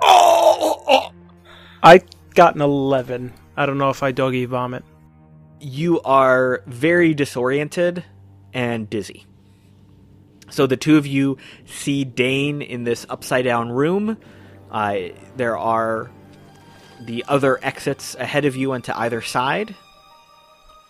[0.00, 1.10] Oh, oh.
[1.82, 2.02] I
[2.34, 3.32] got an eleven.
[3.56, 4.84] I don't know if I doggy vomit.
[5.60, 8.04] you are very disoriented
[8.52, 9.26] and dizzy.
[10.50, 14.18] So the two of you see Deign in this upside down room.
[14.70, 14.96] Uh,
[15.36, 16.10] there are
[17.00, 19.74] the other exits ahead of you and to either side.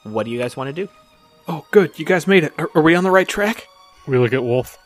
[0.05, 0.89] What do you guys want to do?
[1.49, 1.99] oh, good.
[1.99, 2.53] You guys made it.
[2.59, 3.67] Are, are we on the right track?
[4.07, 4.79] We look at Wolf.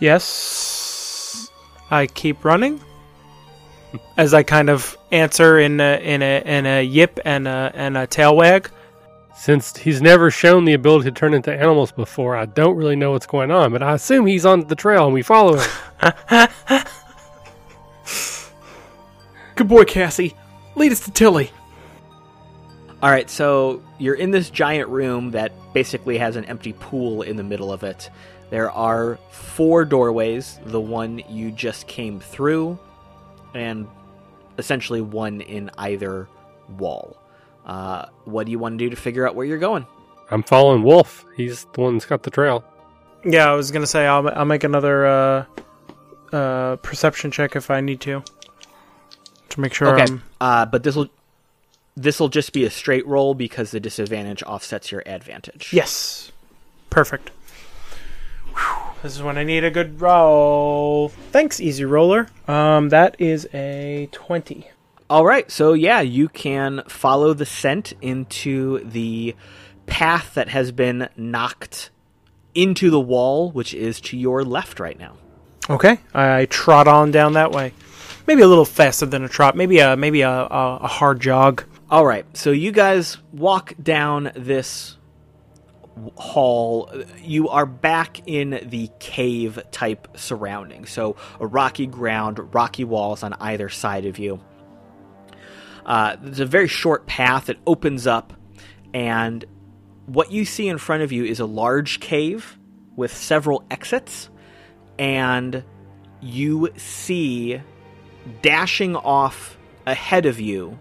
[0.00, 1.50] Yes,
[1.90, 2.80] I keep running.
[4.16, 7.96] As I kind of answer in a, in a in a yip and a and
[7.96, 8.70] a tail wag.
[9.36, 13.10] Since he's never shown the ability to turn into animals before, I don't really know
[13.10, 15.70] what's going on, but I assume he's on the trail and we follow him.
[19.56, 20.34] Good boy, Cassie.
[20.74, 21.50] Lead us to Tilly.
[23.02, 27.36] All right, so you're in this giant room that basically has an empty pool in
[27.36, 28.10] the middle of it.
[28.50, 32.78] There are four doorways, the one you just came through,
[33.54, 33.86] and
[34.58, 36.28] essentially one in either
[36.78, 37.16] wall.
[37.64, 39.86] Uh, what do you want to do to figure out where you're going?
[40.30, 41.24] I'm following Wolf.
[41.36, 42.64] He's the one that's got the trail.
[43.24, 45.44] Yeah, I was gonna say I'll I'll make another uh,
[46.32, 48.22] uh, perception check if I need to
[49.54, 49.88] to make sure.
[49.88, 51.08] Okay, I'm, uh, but this will
[51.96, 55.72] this will just be a straight roll because the disadvantage offsets your advantage.
[55.72, 56.32] yes,
[56.90, 57.30] perfect.
[59.02, 61.08] This is when I need a good roll.
[61.30, 62.28] Thanks, easy roller.
[62.48, 64.68] Um, that is a twenty.
[65.10, 69.36] All right, so yeah, you can follow the scent into the
[69.86, 71.90] path that has been knocked
[72.54, 75.16] into the wall, which is to your left right now.
[75.68, 77.72] Okay, I trot on down that way.
[78.26, 79.54] Maybe a little faster than a trot.
[79.54, 81.64] Maybe a maybe a, a, a hard jog.
[81.90, 84.96] All right, so you guys walk down this
[86.16, 86.90] hall.
[87.22, 90.86] You are back in the cave type surrounding.
[90.86, 94.40] So a rocky ground, rocky walls on either side of you.
[95.84, 98.32] Uh, there's a very short path that opens up,
[98.94, 99.44] and
[100.06, 102.58] what you see in front of you is a large cave
[102.96, 104.30] with several exits,
[104.98, 105.62] and
[106.22, 107.60] you see
[108.42, 109.56] dashing off
[109.86, 110.78] ahead of you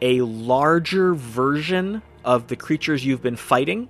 [0.00, 3.88] a larger version of the creatures you've been fighting,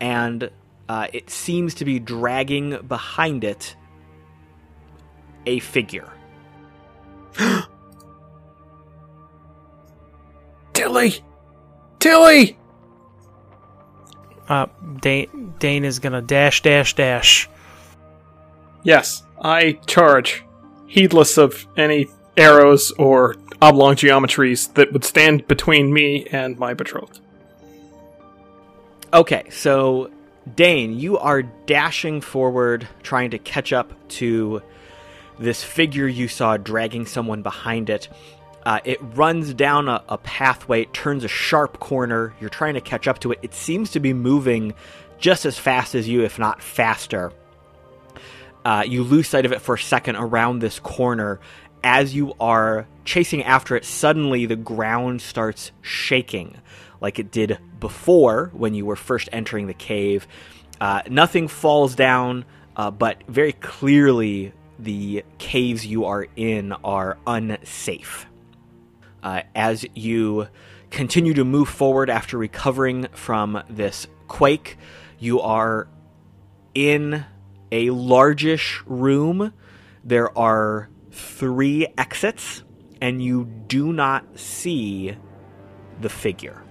[0.00, 0.50] and
[0.88, 3.76] uh, it seems to be dragging behind it
[5.46, 6.10] a figure.
[10.72, 11.14] Tilly!
[11.98, 12.58] Tilly!
[14.48, 14.66] Uh,
[15.00, 17.50] Deign, Deign is gonna dash, dash, dash.
[18.84, 20.45] Yes, I charge,
[20.86, 27.20] heedless of any arrows or oblong geometries that would stand between me and my betrothed.
[29.12, 30.10] Okay, so
[30.54, 34.62] Deign, you are dashing forward, trying to catch up to
[35.38, 38.08] this figure you saw dragging someone behind it.
[38.64, 42.34] Uh, it runs down a, a pathway, it turns a sharp corner.
[42.40, 43.38] You're trying to catch up to it.
[43.42, 44.74] It seems to be moving
[45.18, 47.32] just as fast as you, if not faster.
[48.66, 51.38] Uh, you lose sight of it for a second around this corner.
[51.84, 56.56] As you are chasing after it, suddenly the ground starts shaking
[57.00, 60.26] like it did before when you were first entering the cave.
[60.80, 68.26] Uh, nothing falls down, uh, but very clearly the caves you are in are unsafe.
[69.22, 70.48] Uh, as you
[70.90, 74.76] continue to move forward after recovering from this quake,
[75.20, 75.86] you are
[76.74, 77.24] in
[77.72, 79.52] a largish room.
[80.04, 82.62] There are three exits,
[83.00, 85.16] and you do not see
[86.00, 86.62] the figure.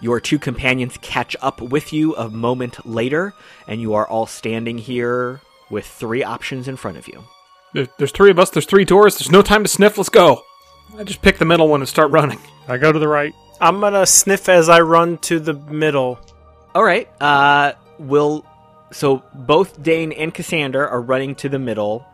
[0.00, 3.32] Your two companions catch up with you a moment later,
[3.66, 7.24] and you are all standing here with three options in front of you.
[7.98, 10.42] There's three of us, there's three doors, there's no time to sniff, let's go.
[10.96, 12.38] I just pick the middle one and start running.
[12.68, 13.34] I go to the right.
[13.60, 16.20] I'm gonna sniff as I run to the middle.
[16.74, 17.08] All right.
[17.20, 18.44] Uh, will
[18.94, 22.06] so both Deign and Cassander are running to the middle.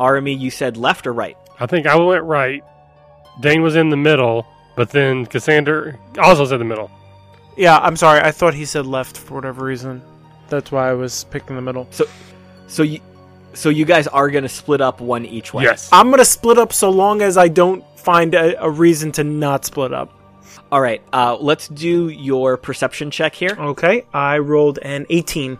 [0.00, 1.36] Army, you said left or right?
[1.60, 2.64] I think I went right.
[3.40, 6.90] Deign was in the middle, but then Cassander also was in the middle.
[7.56, 8.20] Yeah, I'm sorry.
[8.20, 10.02] I thought he said left for whatever reason.
[10.48, 11.88] That's why I was picking the middle.
[12.66, 13.00] So you,
[13.54, 15.64] so you guys are gonna split up one each way.
[15.64, 15.88] Yes.
[15.92, 19.64] I'm gonna split up so long as I don't find a, a reason to not
[19.64, 20.12] split up.
[20.72, 21.00] All right.
[21.12, 23.56] Uh, let's do your perception check here.
[23.58, 25.58] Okay, I rolled an 18.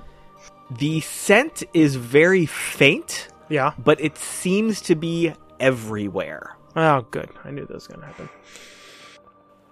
[0.70, 3.72] The scent is very faint, Yeah.
[3.78, 6.56] but it seems to be everywhere.
[6.76, 7.30] Oh, good.
[7.44, 8.28] I knew that was gonna happen.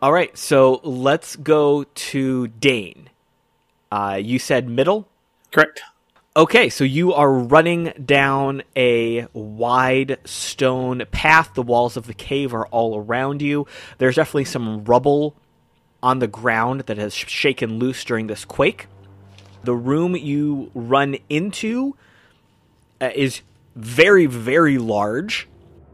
[0.03, 0.37] All right.
[0.37, 3.11] So let's go to Deign.
[3.93, 5.09] Uh, you said middle.
[5.53, 5.83] Correct.
[6.37, 11.55] Okay, so you are running down a wide stone path.
[11.55, 13.67] The walls of the cave are all around you.
[13.97, 15.35] There's definitely some rubble
[16.03, 18.87] on the ground that has shaken loose during this quake.
[19.66, 21.96] The room you run into
[23.00, 23.42] uh, is
[23.74, 25.48] very, very large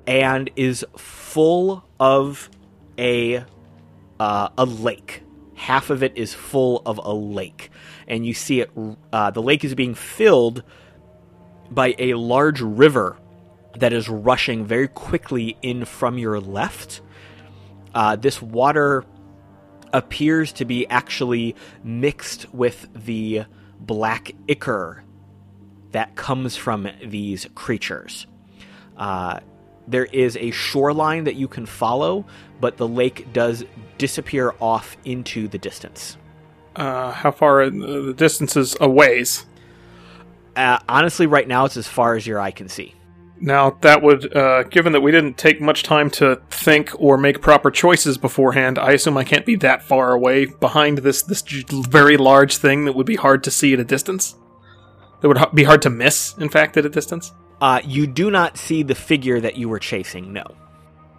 [0.06, 2.50] and is full of
[2.98, 3.44] a
[4.20, 5.22] uh, a lake.
[5.54, 7.70] Half of it is full of a lake,
[8.06, 8.70] and you see it.
[9.10, 10.62] Uh, the lake is being filled
[11.70, 13.16] by a large river
[13.78, 17.00] that is rushing very quickly in from your left.
[17.94, 19.06] Uh, this water
[19.94, 23.46] appears to be actually mixed with the
[23.86, 25.02] black ichor
[25.92, 28.26] that comes from these creatures.
[28.96, 29.40] Uh,
[29.86, 32.24] there is a shoreline that you can follow,
[32.60, 33.64] but the lake does
[33.98, 36.16] disappear off into the distance.
[36.76, 39.44] Uh, how far are the distance is a ways?
[40.56, 42.94] Uh, honestly, right now it's as far as your eye can see.
[43.44, 47.42] Now, that would, uh, given that we didn't take much time to think or make
[47.42, 52.16] proper choices beforehand, I assume I can't be that far away behind this this very
[52.16, 54.36] large thing that would be hard to see at a distance.
[55.20, 57.32] That would be hard to miss, in fact, at a distance.
[57.60, 60.32] Uh, you do not see the figure that you were chasing.
[60.32, 60.44] No.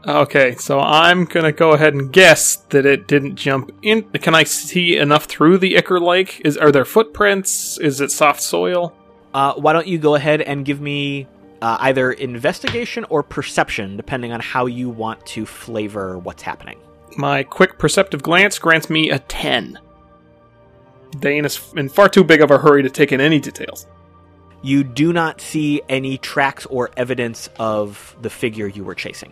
[0.08, 4.04] Okay, so I'm gonna go ahead and guess that it didn't jump in.
[4.04, 6.42] Can I see enough through the Ichor Lake?
[6.46, 7.78] Is are there footprints?
[7.80, 8.96] Is it soft soil?
[9.34, 11.28] Uh, why don't you go ahead and give me
[11.64, 16.78] uh, either investigation or perception, depending on how you want to flavor what's happening.
[17.16, 19.80] My quick perceptive glance grants me a 10.
[21.20, 23.88] Deign is in far too big of a hurry to take in any details.
[24.61, 29.32] You do not see any tracks or evidence of the figure you were chasing.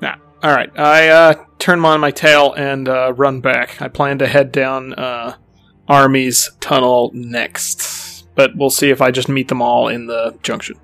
[0.00, 0.16] Nah.
[0.42, 0.76] All right.
[0.76, 3.80] I uh, turn on my tail and uh, run back.
[3.80, 5.36] I plan to head down uh,
[5.86, 10.80] Army's tunnel next, but we'll see if I just meet them all in the junction.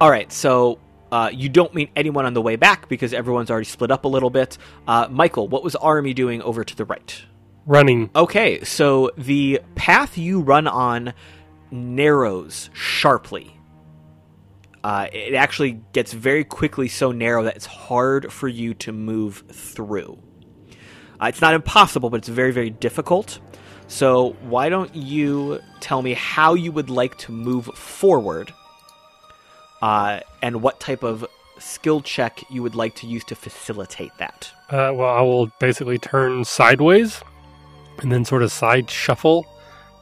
[0.00, 0.80] All right, so
[1.12, 4.08] uh, you don't meet anyone on the way back because everyone's already split up a
[4.08, 4.58] little bit.
[4.88, 7.22] Uh, Michael, what was Army doing over to the right?
[7.64, 8.10] Running.
[8.16, 11.14] Okay, so the path you run on
[11.70, 13.56] narrows sharply.
[14.82, 19.44] Uh, it actually gets very quickly so narrow that it's hard for you to move
[19.48, 20.18] through.
[21.22, 23.38] Uh, it's not impossible, but it's very, very difficult.
[23.86, 28.52] So, why don't you tell me how you would like to move forward
[29.84, 31.26] uh, and what type of
[31.58, 34.50] skill check you would like to use to facilitate that?
[34.70, 37.20] Uh, well, I will basically turn sideways
[37.98, 39.46] and then sort of side shuffle,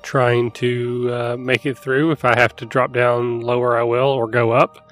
[0.02, 2.12] trying to uh, make it through.
[2.12, 4.88] If I have to drop down lower, I will, or go up.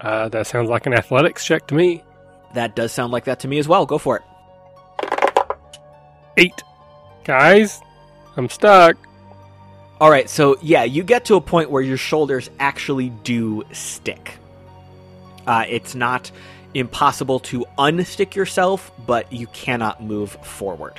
[0.00, 2.02] Uh, that sounds like an athletics check to me.
[2.54, 3.84] That does sound like that to me as well.
[3.84, 4.22] Go for it.
[6.38, 6.62] Eight.
[7.24, 7.82] Guys,
[8.38, 8.96] I'm stuck.
[10.00, 14.38] All right, so yeah, you get to a point where your shoulders actually do stick.
[15.46, 16.30] Uh, it's not
[16.72, 20.94] impossible to unstick yourself, but you cannot move forward.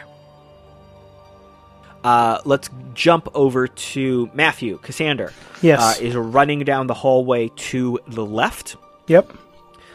[2.04, 4.78] Uh, let's jump over to Matthew.
[4.80, 6.00] Cassander Yes.
[6.00, 8.76] uh, is running down the hallway to the left.
[9.08, 9.32] yep.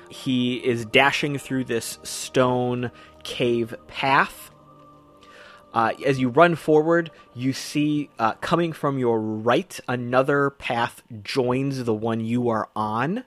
[0.09, 2.93] He is dashing through this stone
[3.25, 4.46] cave path.
[5.77, 11.85] Uh, as you run forward, you see uh, coming from your right another path joins
[11.85, 13.23] the one you are on.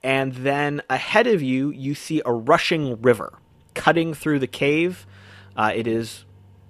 [0.00, 3.40] And then ahead of you, you see a rushing river
[3.74, 5.08] cutting through the cave.
[5.56, 6.24] Uh, it is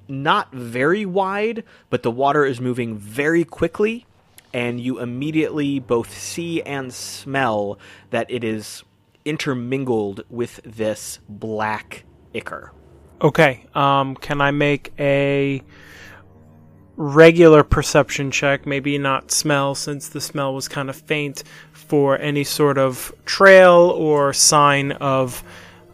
[0.08, 4.06] not very wide, but the water is moving very quickly.
[4.54, 7.78] And you immediately both see and smell
[8.08, 8.82] that it is
[9.26, 12.72] intermingled with this black ichor.
[13.20, 13.64] Okay.
[13.74, 15.62] Um, can I make a
[16.96, 18.66] regular perception check?
[18.66, 23.90] Maybe not smell, since the smell was kind of faint, for any sort of trail
[23.96, 25.42] or sign of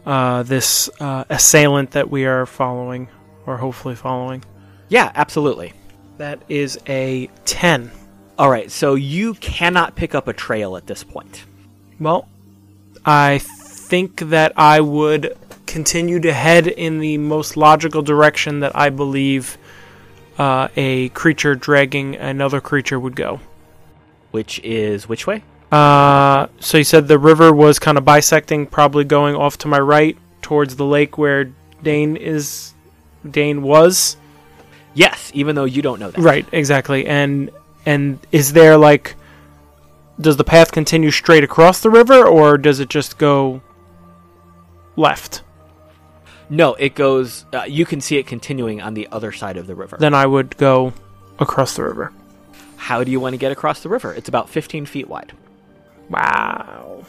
[0.05, 3.07] uh, this uh, assailant that we are following,
[3.45, 4.43] or hopefully following.
[4.89, 5.73] Yeah, absolutely.
[6.17, 7.91] That is a 10.
[8.37, 11.45] All right, so you cannot pick up a trail at this point.
[11.99, 12.27] Well,
[13.05, 15.37] I think that I would
[15.73, 19.57] continue to head in the most logical direction that I believe
[20.37, 23.39] uh, a creature dragging another creature would go.
[24.29, 25.43] Which is which way?
[25.71, 29.79] Uh, so you said the river was kind of bisecting, probably going off to my
[29.79, 31.51] right towards the lake where
[31.81, 32.73] Deign is.
[33.29, 34.17] Deign was
[34.93, 36.21] Yes, even though you don't know that.
[36.21, 37.07] right, exactly.
[37.07, 37.49] And
[37.85, 39.15] and is there like,
[40.21, 43.61] does the path continue straight across the river, or does it just go
[44.95, 45.41] left?
[46.53, 47.45] No, it goes.
[47.51, 49.97] Uh, you can see it continuing on the other side of the river.
[49.99, 50.93] Then I would go
[51.39, 52.13] across the river.
[52.77, 54.13] How do you want to get across the river?
[54.13, 55.33] It's about 15 feet wide.
[56.11, 57.05] Wow.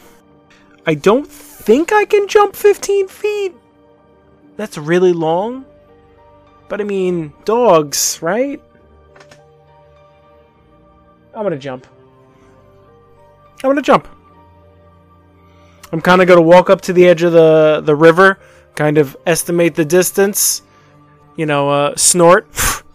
[0.87, 3.53] I don't think I can jump 15 feet.
[4.57, 5.65] That's really long.
[6.67, 8.59] But I mean, dogs, right?
[11.35, 11.85] I'm gonna jump.
[13.63, 14.07] I'm gonna jump.
[15.91, 18.39] I'm kind of gonna walk up to the edge of the the river,
[18.75, 20.61] kind of estimate the distance.
[21.35, 22.47] You know, uh, snort.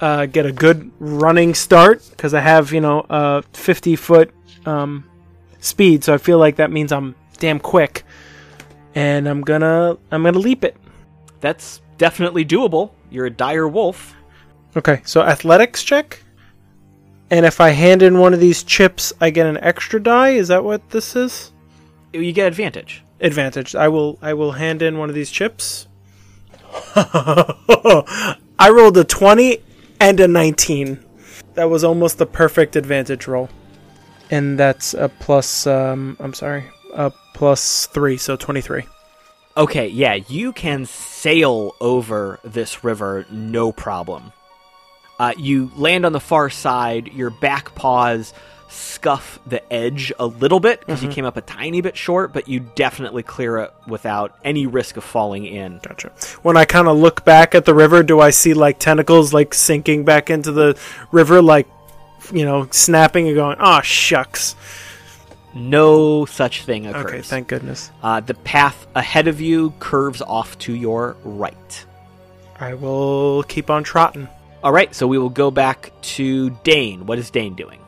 [0.00, 4.30] uh, get a good running start because I have you know a 50 foot
[4.64, 5.04] um,
[5.60, 8.04] speed, so I feel like that means I'm damn quick,
[8.94, 10.76] and I'm gonna I'm gonna leap it.
[11.40, 12.90] That's definitely doable.
[13.10, 14.14] You're a dire wolf.
[14.76, 16.22] Okay, so athletics check,
[17.30, 20.30] and if I hand in one of these chips, I get an extra die.
[20.30, 21.52] Is that what this is?
[22.12, 23.02] You get advantage.
[23.20, 23.74] Advantage.
[23.74, 25.86] I will I will hand in one of these chips.
[26.94, 29.58] I rolled a 20
[30.00, 31.02] and a 19.
[31.54, 33.48] That was almost the perfect advantage roll.
[34.30, 36.64] And that's a plus um I'm sorry.
[36.94, 38.84] A plus 3, so 23.
[39.56, 44.32] Okay, yeah, you can sail over this river no problem.
[45.18, 48.34] Uh, you land on the far side, your back paws
[48.68, 52.48] scuff the edge a little bit because you came up a tiny bit short, but
[52.48, 55.78] you definitely clear it without any risk of falling in.
[55.82, 56.10] Gotcha.
[56.42, 59.54] When I kind of look back at the river, do I see like tentacles like
[59.54, 60.78] sinking back into the
[61.12, 61.68] river like
[62.32, 64.56] you know, snapping and going, "Oh shucks."
[65.54, 67.04] No such thing occurs.
[67.06, 67.90] Okay, thank goodness.
[68.02, 71.86] uh, the path ahead of you curves off to your right.
[72.58, 74.28] I will keep on trotting.
[74.62, 77.06] All right, so we will go back to Deign.
[77.06, 77.78] What is Deign doing?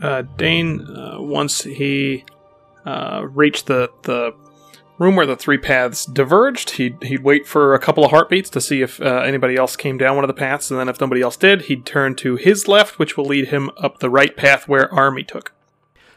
[0.00, 2.24] Uh, Deign, uh, once he
[2.84, 4.32] uh, reached the, the
[4.98, 8.60] room where the three paths diverged, he'd, he'd wait for a couple of heartbeats to
[8.60, 11.20] see if uh, anybody else came down one of the paths, and then if nobody
[11.20, 14.68] else did, he'd turn to his left, which will lead him up the right path
[14.68, 15.52] where Army took.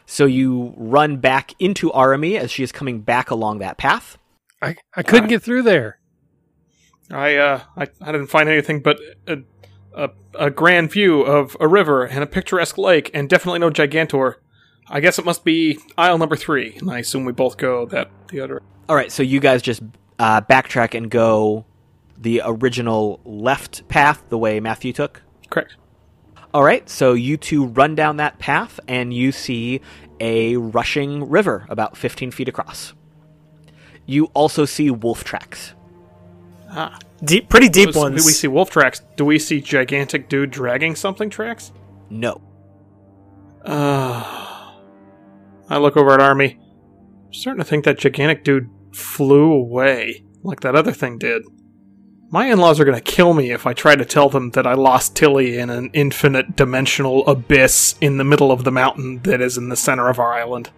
[0.06, 4.18] So you run back into Arami as she is coming back along that path.
[4.60, 5.98] I, I couldn't get through there.
[7.10, 8.98] I, uh, I, I didn't find anything but
[9.94, 14.36] a, a, grand view of a river and a picturesque lake, and definitely no Gigantor.
[14.88, 18.10] I guess it must be aisle number three, and I assume we both go that
[18.28, 18.62] the other.
[18.88, 19.82] All right, so you guys just
[20.18, 21.64] uh, backtrack and go
[22.18, 25.22] the original left path, the way Matthew took.
[25.50, 25.76] Correct.
[26.54, 29.80] All right, so you two run down that path and you see
[30.20, 32.92] a rushing river about 15 feet across.
[34.06, 35.74] You also see wolf tracks.
[36.74, 38.24] Ah, Deep, pretty deep do ones.
[38.26, 39.02] we see wolf tracks?
[39.16, 41.70] Do we see gigantic dude dragging something tracks?
[42.10, 42.40] No.
[43.64, 44.72] Uh,
[45.68, 46.58] I look over at Army.
[47.26, 51.42] I'm starting to think that gigantic dude flew away, like that other thing did.
[52.30, 54.66] My in laws are going to kill me if I try to tell them that
[54.66, 59.42] I lost Tilly in an infinite dimensional abyss in the middle of the mountain that
[59.42, 60.70] is in the center of our island.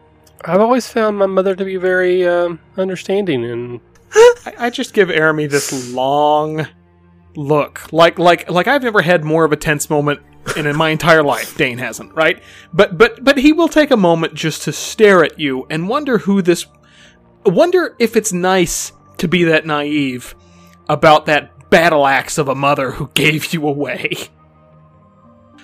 [0.44, 3.80] I've always found my mother to be very um, understanding and
[4.46, 6.66] I, I just give Army this long
[7.36, 10.20] look, like like like I've never had more of a tense moment
[10.56, 11.56] in, my entire life.
[11.56, 12.42] Deign hasn't, right?
[12.72, 16.18] But but but he will take a moment just to stare at you and wonder
[16.18, 16.66] who this.
[17.46, 20.34] Wonder if it's nice to be that naive
[20.88, 24.12] about that battle axe of a mother who gave you away.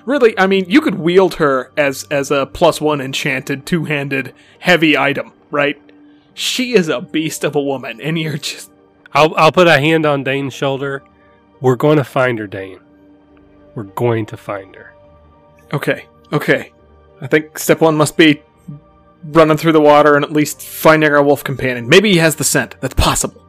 [0.05, 4.35] Really, I mean, you could wield her as as a plus one enchanted two handed
[4.59, 5.81] heavy item, right?
[6.35, 8.71] She is a beast of a woman, and you're just
[9.13, 11.03] I'll I'll put a hand on Deign's shoulder.
[11.61, 12.81] We're going to find her, Deign.
[13.75, 14.95] We're going to find her.
[15.73, 16.73] Okay, okay.
[17.21, 18.43] I think step one must be
[19.25, 21.89] running through the water and at least finding our wolf companion.
[21.89, 22.77] Maybe he has the scent.
[22.81, 23.45] That's possible.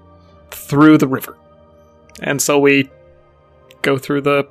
[0.51, 1.37] Through the river.
[2.21, 2.89] And so we
[3.81, 4.47] go through the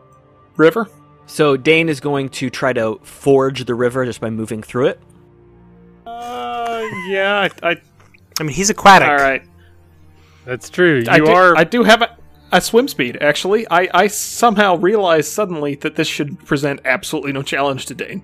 [0.57, 0.89] river.
[1.27, 5.01] So Deign is going to try to forge the river just by moving through it.
[6.07, 7.71] Uh, yeah, I.
[7.71, 7.81] I
[8.41, 9.07] I mean, he's aquatic.
[9.09, 9.43] all right.
[10.47, 11.01] That's true.
[11.01, 11.57] You I do, are.
[11.57, 12.17] I do have a,
[12.51, 13.67] a swim speed, actually.
[13.71, 18.23] I, I somehow realized suddenly that this should present absolutely no challenge to Deign.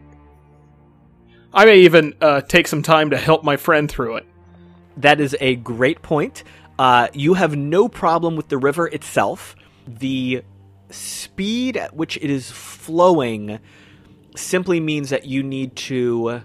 [1.53, 4.27] I may even uh, take some time to help my friend through it.
[4.97, 6.43] That is a great point.
[6.79, 9.55] Uh, you have no problem with the river itself.
[9.87, 10.43] The
[10.91, 13.59] speed at which it is flowing
[14.35, 16.43] simply means that you need to.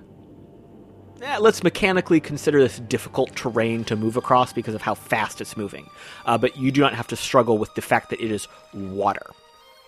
[1.23, 5.57] Eh, let's mechanically consider this difficult terrain to move across because of how fast it's
[5.57, 5.89] moving.
[6.25, 9.25] Uh, but you do not have to struggle with the fact that it is water.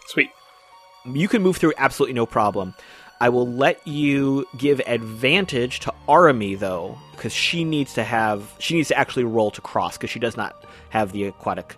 [0.07, 0.29] Sweet.
[1.05, 2.73] You can move through absolutely no problem.
[3.19, 8.75] I will let you give advantage to Arami though, because she needs to have she
[8.75, 11.75] needs to actually roll to cross because she does not have the aquatic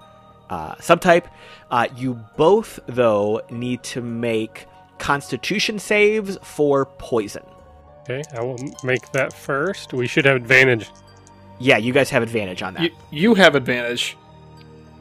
[0.49, 1.25] uh, subtype.
[1.69, 4.65] Uh, you both though need to make
[4.97, 7.43] Constitution saves for poison.
[8.09, 9.93] Okay, I will make that first.
[9.93, 10.89] We should have advantage.
[11.59, 12.83] Yeah, you guys have advantage on that.
[12.83, 14.17] You, you have advantage.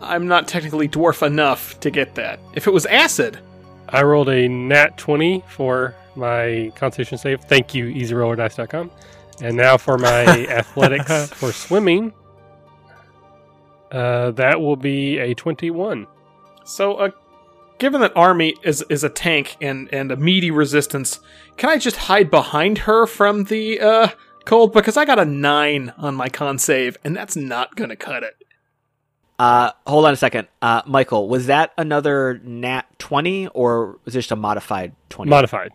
[0.00, 2.40] I'm not technically dwarf enough to get that.
[2.54, 3.38] If it was acid,
[3.88, 7.40] I rolled a nat 20 for my constitution save.
[7.42, 8.90] Thank you, easyrollerdice.com.
[9.40, 12.12] And now for my athletics for swimming.
[13.90, 16.06] Uh, that will be a 21.
[16.64, 17.10] so uh,
[17.84, 21.20] given that Army is is a tank and and a meaty resistance,
[21.58, 24.08] can I just hide behind her from the uh
[24.46, 24.72] cold?
[24.72, 28.42] Because I got a nine on my con save, and that's not gonna cut it.
[29.38, 31.28] Uh, hold on a second, uh, Michael.
[31.28, 35.28] Was that another nat twenty or was it just a modified twenty?
[35.28, 35.70] Modified.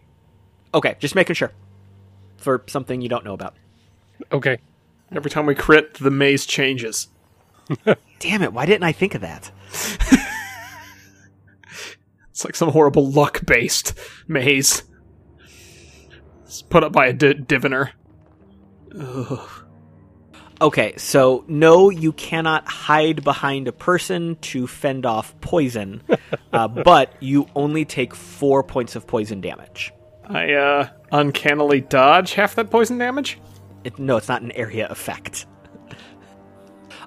[0.74, 1.52] okay, just making sure
[2.38, 3.54] for something you don't know about.
[4.32, 4.58] Okay.
[5.12, 7.08] Every time we crit, the maze changes.
[8.20, 8.52] Damn it!
[8.52, 9.52] Why didn't I think of that?
[12.40, 14.84] It's like some horrible luck based maze.
[16.46, 17.92] It's put up by a di- diviner.
[20.62, 26.02] Okay, so no, you cannot hide behind a person to fend off poison,
[26.54, 29.92] uh, but you only take four points of poison damage.
[30.24, 33.38] I uh uncannily dodge half that poison damage.
[33.84, 35.46] It, no, it's not an area effect.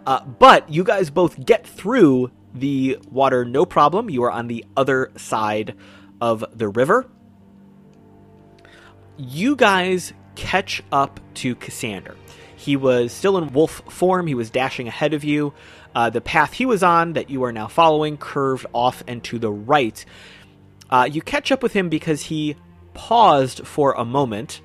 [0.06, 4.10] Uh, but you guys both get through the water no problem.
[4.10, 5.74] You are on the other side
[6.20, 7.06] of the river.
[9.18, 12.16] you guys catch up to Cassander.
[12.56, 15.52] He was still in wolf form, he was dashing ahead of you.
[15.94, 19.38] Uh, the path he was on, that you are now following, curved off and to
[19.38, 20.04] the right.
[20.88, 22.56] Uh, you catch up with him because he
[22.94, 24.62] paused for a moment.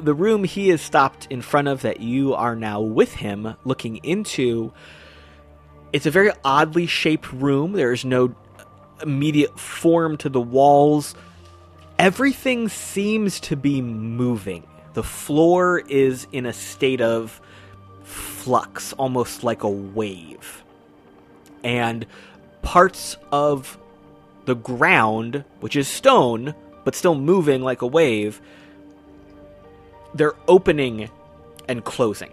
[0.00, 3.96] The room he is stopped in front of, that you are now with him looking
[3.98, 4.72] into,
[5.92, 7.72] it's a very oddly shaped room.
[7.72, 8.34] There is no
[9.02, 11.14] immediate form to the walls.
[11.98, 14.64] Everything seems to be moving.
[14.94, 17.40] The floor is in a state of
[18.02, 20.64] flux, almost like a wave.
[21.62, 22.06] And
[22.62, 23.78] parts of
[24.44, 28.40] the ground, which is stone, but still moving like a wave,
[30.14, 31.08] they're opening
[31.68, 32.30] and closing.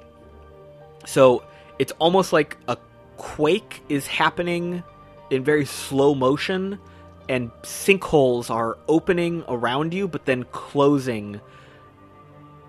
[1.06, 1.44] So
[1.78, 2.78] it's almost like a
[3.20, 4.82] quake is happening
[5.30, 6.80] in very slow motion,
[7.28, 11.40] and sinkholes are opening around you, but then closing.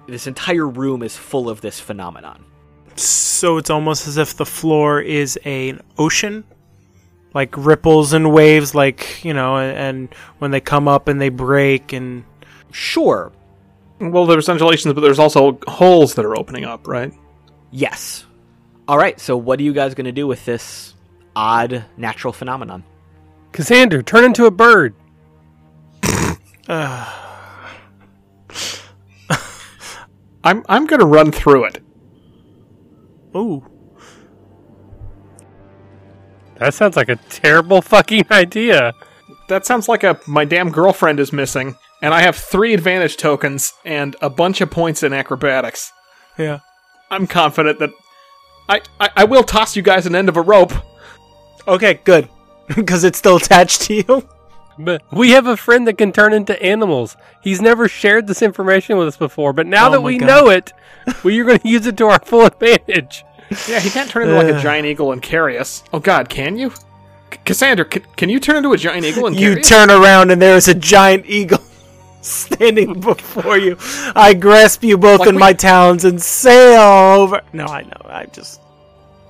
[0.06, 2.44] This entire room is full of this phenomenon.
[2.96, 6.44] So it's almost as if the floor is an ocean,
[7.32, 11.30] like ripples and waves, like you know, and, and when they come up and they
[11.30, 12.24] break, and
[12.72, 13.32] Sure,
[14.00, 17.12] Well, there's undulations, but there's also holes that are opening up, right?
[17.70, 18.26] yes.
[18.90, 20.94] All right, so what are you guys going to do with this
[21.36, 22.82] odd natural phenomenon?
[23.52, 24.96] Cassander, turn into a bird.
[30.42, 31.84] I'm I'm gonna run through it.
[33.36, 33.64] ooh,
[36.56, 38.92] That sounds like a terrible fucking idea.
[39.48, 43.72] That sounds like a my damn girlfriend is missing, and I have three advantage tokens
[43.84, 45.92] and a bunch of points in acrobatics.
[46.36, 46.58] yeah.
[47.12, 47.90] I'm confident that
[48.70, 50.72] I, I, I will toss you guys an end of a rope.
[51.68, 52.28] Okay, good,
[52.76, 54.28] because it's still attached to you.
[54.78, 57.16] But we have a friend that can turn into animals.
[57.42, 60.26] He's never shared this information with us before, but now Oh that my we God.
[60.26, 60.72] know it,
[61.24, 63.24] well, you're going to use it to our full advantage.
[63.68, 65.82] Yeah, he can't turn into like a giant eagle and carry us.
[65.92, 66.70] Oh God, can you?
[66.70, 69.68] C- Cassander, can, can you turn into a giant eagle and You us?
[69.68, 71.58] turn around and there is a giant eagle
[72.20, 73.76] standing before you.
[74.14, 76.80] I grasp you both Like in we- my talons and sail
[77.20, 77.40] over.
[77.52, 78.02] No, I know.
[78.04, 78.60] I just.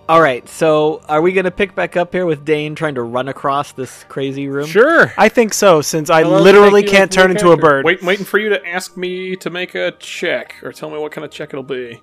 [0.08, 3.02] All right, so are we going to pick back up here with Deign trying to
[3.02, 4.66] run across this crazy room?
[4.66, 5.12] Sure.
[5.16, 7.84] I think so, since I Well, literally can't turn into a bird.
[7.84, 11.12] Wait, waiting for you to ask me to make a check or tell me what
[11.12, 12.02] kind of check it'll be.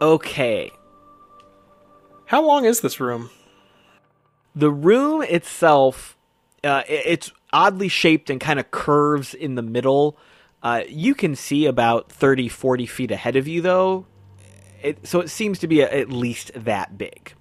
[0.00, 0.72] Okay.
[2.26, 3.28] How long is this room?
[4.54, 6.16] The room itself,
[6.64, 10.16] uh, it's oddly shaped and kind of curves in the middle.
[10.62, 14.06] Uh, you can see about 30, 40 feet ahead of you, though.
[14.82, 17.34] It, so it seems to be a, at least that big.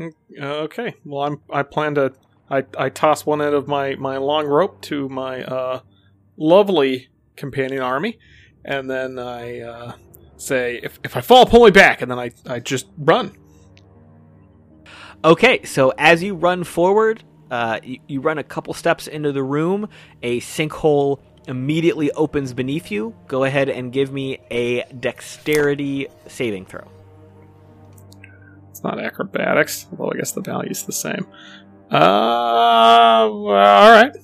[0.00, 0.10] Uh,
[0.40, 0.94] okay.
[1.04, 1.40] Well, I'm.
[1.50, 2.12] I plan to.
[2.50, 5.80] I, I toss one end of my, my long rope to my uh,
[6.36, 8.18] lovely companion army,
[8.64, 9.92] and then I uh,
[10.36, 13.32] say, if, if I fall, pull me back, and then I, I just run.
[15.24, 17.24] Okay, so as you run forward,
[17.54, 19.88] uh, you, you run a couple steps into the room.
[20.24, 23.14] A sinkhole immediately opens beneath you.
[23.28, 26.90] Go ahead and give me a dexterity saving throw.
[28.70, 31.28] It's not acrobatics, although I guess the value's the same.
[31.92, 34.16] Uh, all right.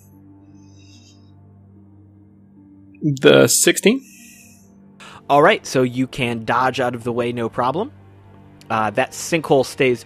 [3.00, 4.04] The 16?
[5.28, 7.92] All right, so you can dodge out of the way, no problem.
[8.68, 10.04] Uh, that sinkhole stays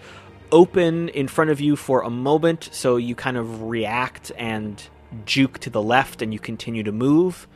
[0.54, 4.82] open in front of you for a moment, so you kind of react and
[5.26, 7.46] juke to the left, and you continue to move.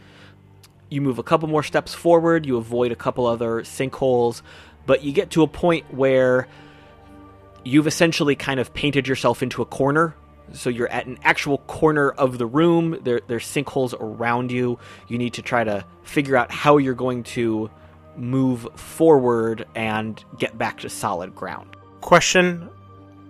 [0.91, 4.43] You move a couple more steps forward, you avoid a couple other sinkholes,
[4.85, 6.49] but you get to a point where
[7.65, 10.15] you've essentially kind of painted yourself into a corner.
[10.53, 12.99] So you're at an actual corner of the room.
[13.03, 14.79] There, there's sinkholes around you.
[15.07, 17.71] You need to try to figure out how you're going to
[18.17, 21.77] move forward and get back to solid ground.
[22.01, 22.71] Question: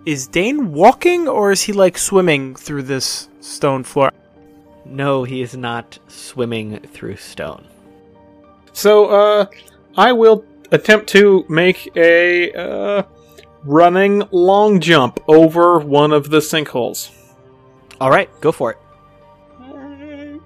[0.09, 4.11] Is Deign walking or is he like swimming through this stone floor?
[4.83, 7.67] No, he is not swimming through stone.
[8.73, 9.45] So, uh,
[9.95, 13.03] I will attempt to make a, uh,
[13.63, 17.11] running long jump over one of the sinkholes.
[18.01, 18.77] All right, go for it.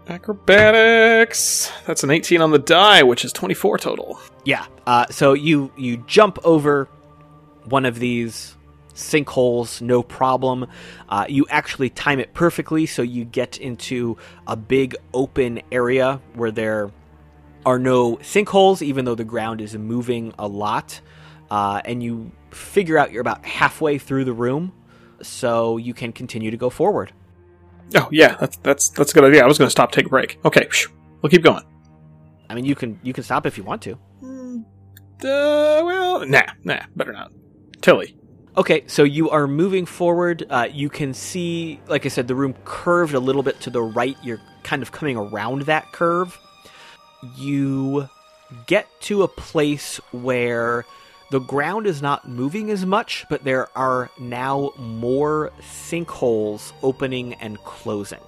[0.10, 1.72] Acrobatics.
[1.88, 4.20] That's an 18 on the die, which is 24 total.
[4.44, 4.66] Yeah.
[4.86, 6.90] Uh, so you you jump over
[7.70, 8.58] one of these
[8.94, 10.68] sinkholes, no problem.
[11.10, 14.18] Uh, you actually time it perfectly, so you get into
[14.48, 16.92] a big open area where there
[17.66, 21.00] are no sinkholes, even though the ground is moving a lot.
[21.50, 24.74] Uh, and you figure out you're about halfway through the room,
[25.22, 27.14] so you can continue to go forward.
[27.96, 29.44] Oh yeah, that's that's that's a good idea.
[29.44, 30.40] I was going to stop, take a break.
[30.46, 30.68] Okay,
[31.22, 31.64] we'll keep going.
[32.50, 33.94] I mean, you can you can stop if you want to.
[34.24, 37.32] Uh, well, nah, nah, better not.
[37.82, 38.16] Tilly.
[38.56, 40.46] Okay, so you are moving forward.
[40.48, 43.82] Uh, you can see, like I said, the room curved a little bit to the
[43.82, 44.16] right.
[44.22, 46.40] You're kind of coming around that curve.
[47.36, 48.10] You
[48.68, 50.86] get to a place where
[51.32, 57.58] the ground is not moving as much, but there are now more sinkholes opening and
[57.64, 58.22] closing.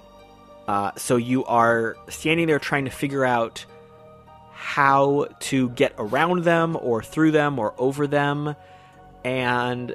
[0.66, 3.64] Uh, so you are standing there trying to figure out
[4.50, 8.56] how to get around them or through them or over them.
[9.24, 9.94] And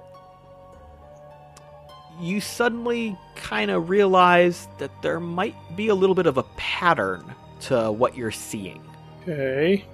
[2.21, 7.23] you suddenly kind of realize that there might be a little bit of a pattern
[7.61, 8.81] to what you're seeing.
[9.21, 9.85] Okay.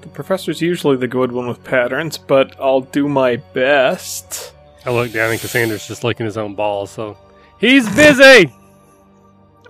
[0.00, 4.52] The professor's usually the good one with patterns, but I'll do my best.
[4.84, 7.16] I look down and Cassander's just licking his own balls, so
[7.58, 8.52] he's busy.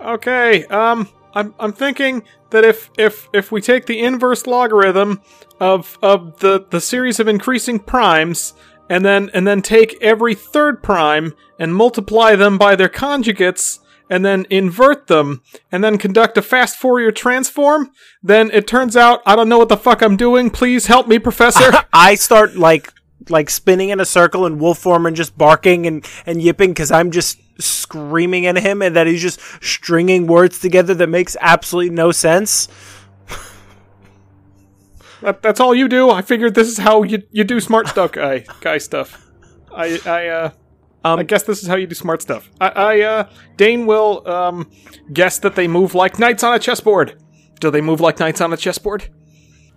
[0.01, 5.21] Okay, um, I'm I'm thinking that if if if we take the inverse logarithm
[5.59, 8.53] of of the the series of increasing primes
[8.89, 13.79] and then and then take every third prime and multiply them by their conjugates
[14.09, 19.21] and then invert them and then conduct a fast Fourier transform, then it turns out
[19.25, 20.49] I don't know what the fuck I'm doing.
[20.49, 21.71] Please help me, professor.
[21.93, 22.93] I start like
[23.29, 26.91] like spinning in a circle and Wolf form and just barking and, and yipping because
[26.91, 31.95] I'm just screaming at him and that he's just stringing words together that makes absolutely
[31.95, 32.67] no sense.
[35.25, 36.11] That, that's all you do.
[36.11, 39.25] I figured this is how you you do smart stuff, guy guy stuff.
[39.75, 40.51] I I uh.
[41.03, 42.49] Um, I guess this is how you do smart stuff.
[42.59, 44.71] I, I uh, Deign will um,
[45.13, 47.21] guess that they move like knights on a chessboard.
[47.59, 49.07] Do they move like knights on a chessboard?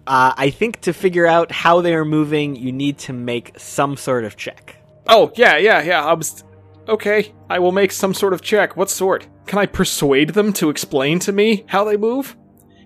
[0.06, 3.96] Uh, I think to figure out how they are moving, you need to make some
[3.96, 4.76] sort of check.
[5.06, 6.04] Oh yeah, yeah, yeah.
[6.04, 6.44] I was
[6.88, 7.34] okay.
[7.50, 8.76] I will make some sort of check.
[8.76, 9.26] What sort?
[9.46, 12.36] Can I persuade them to explain to me how they move?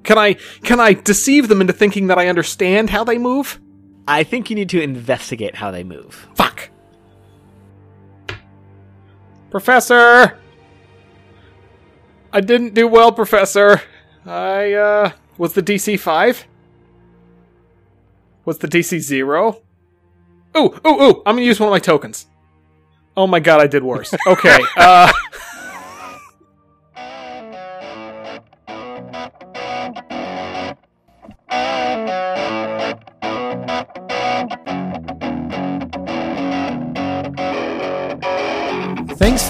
[0.04, 3.60] Can I can I deceive them into thinking that I understand how they move?
[4.06, 6.26] I think you need to investigate how they move.
[6.34, 6.70] Fuck.
[9.50, 10.38] Professor!
[12.32, 13.82] I didn't do well, Professor.
[14.24, 16.46] I, uh, was the DC 5?
[18.44, 19.62] Was the DC 0?
[20.56, 22.26] Ooh, ooh, ooh, I'm gonna use one of my tokens.
[23.16, 24.14] Oh my god, I did worse.
[24.26, 25.12] Okay, uh.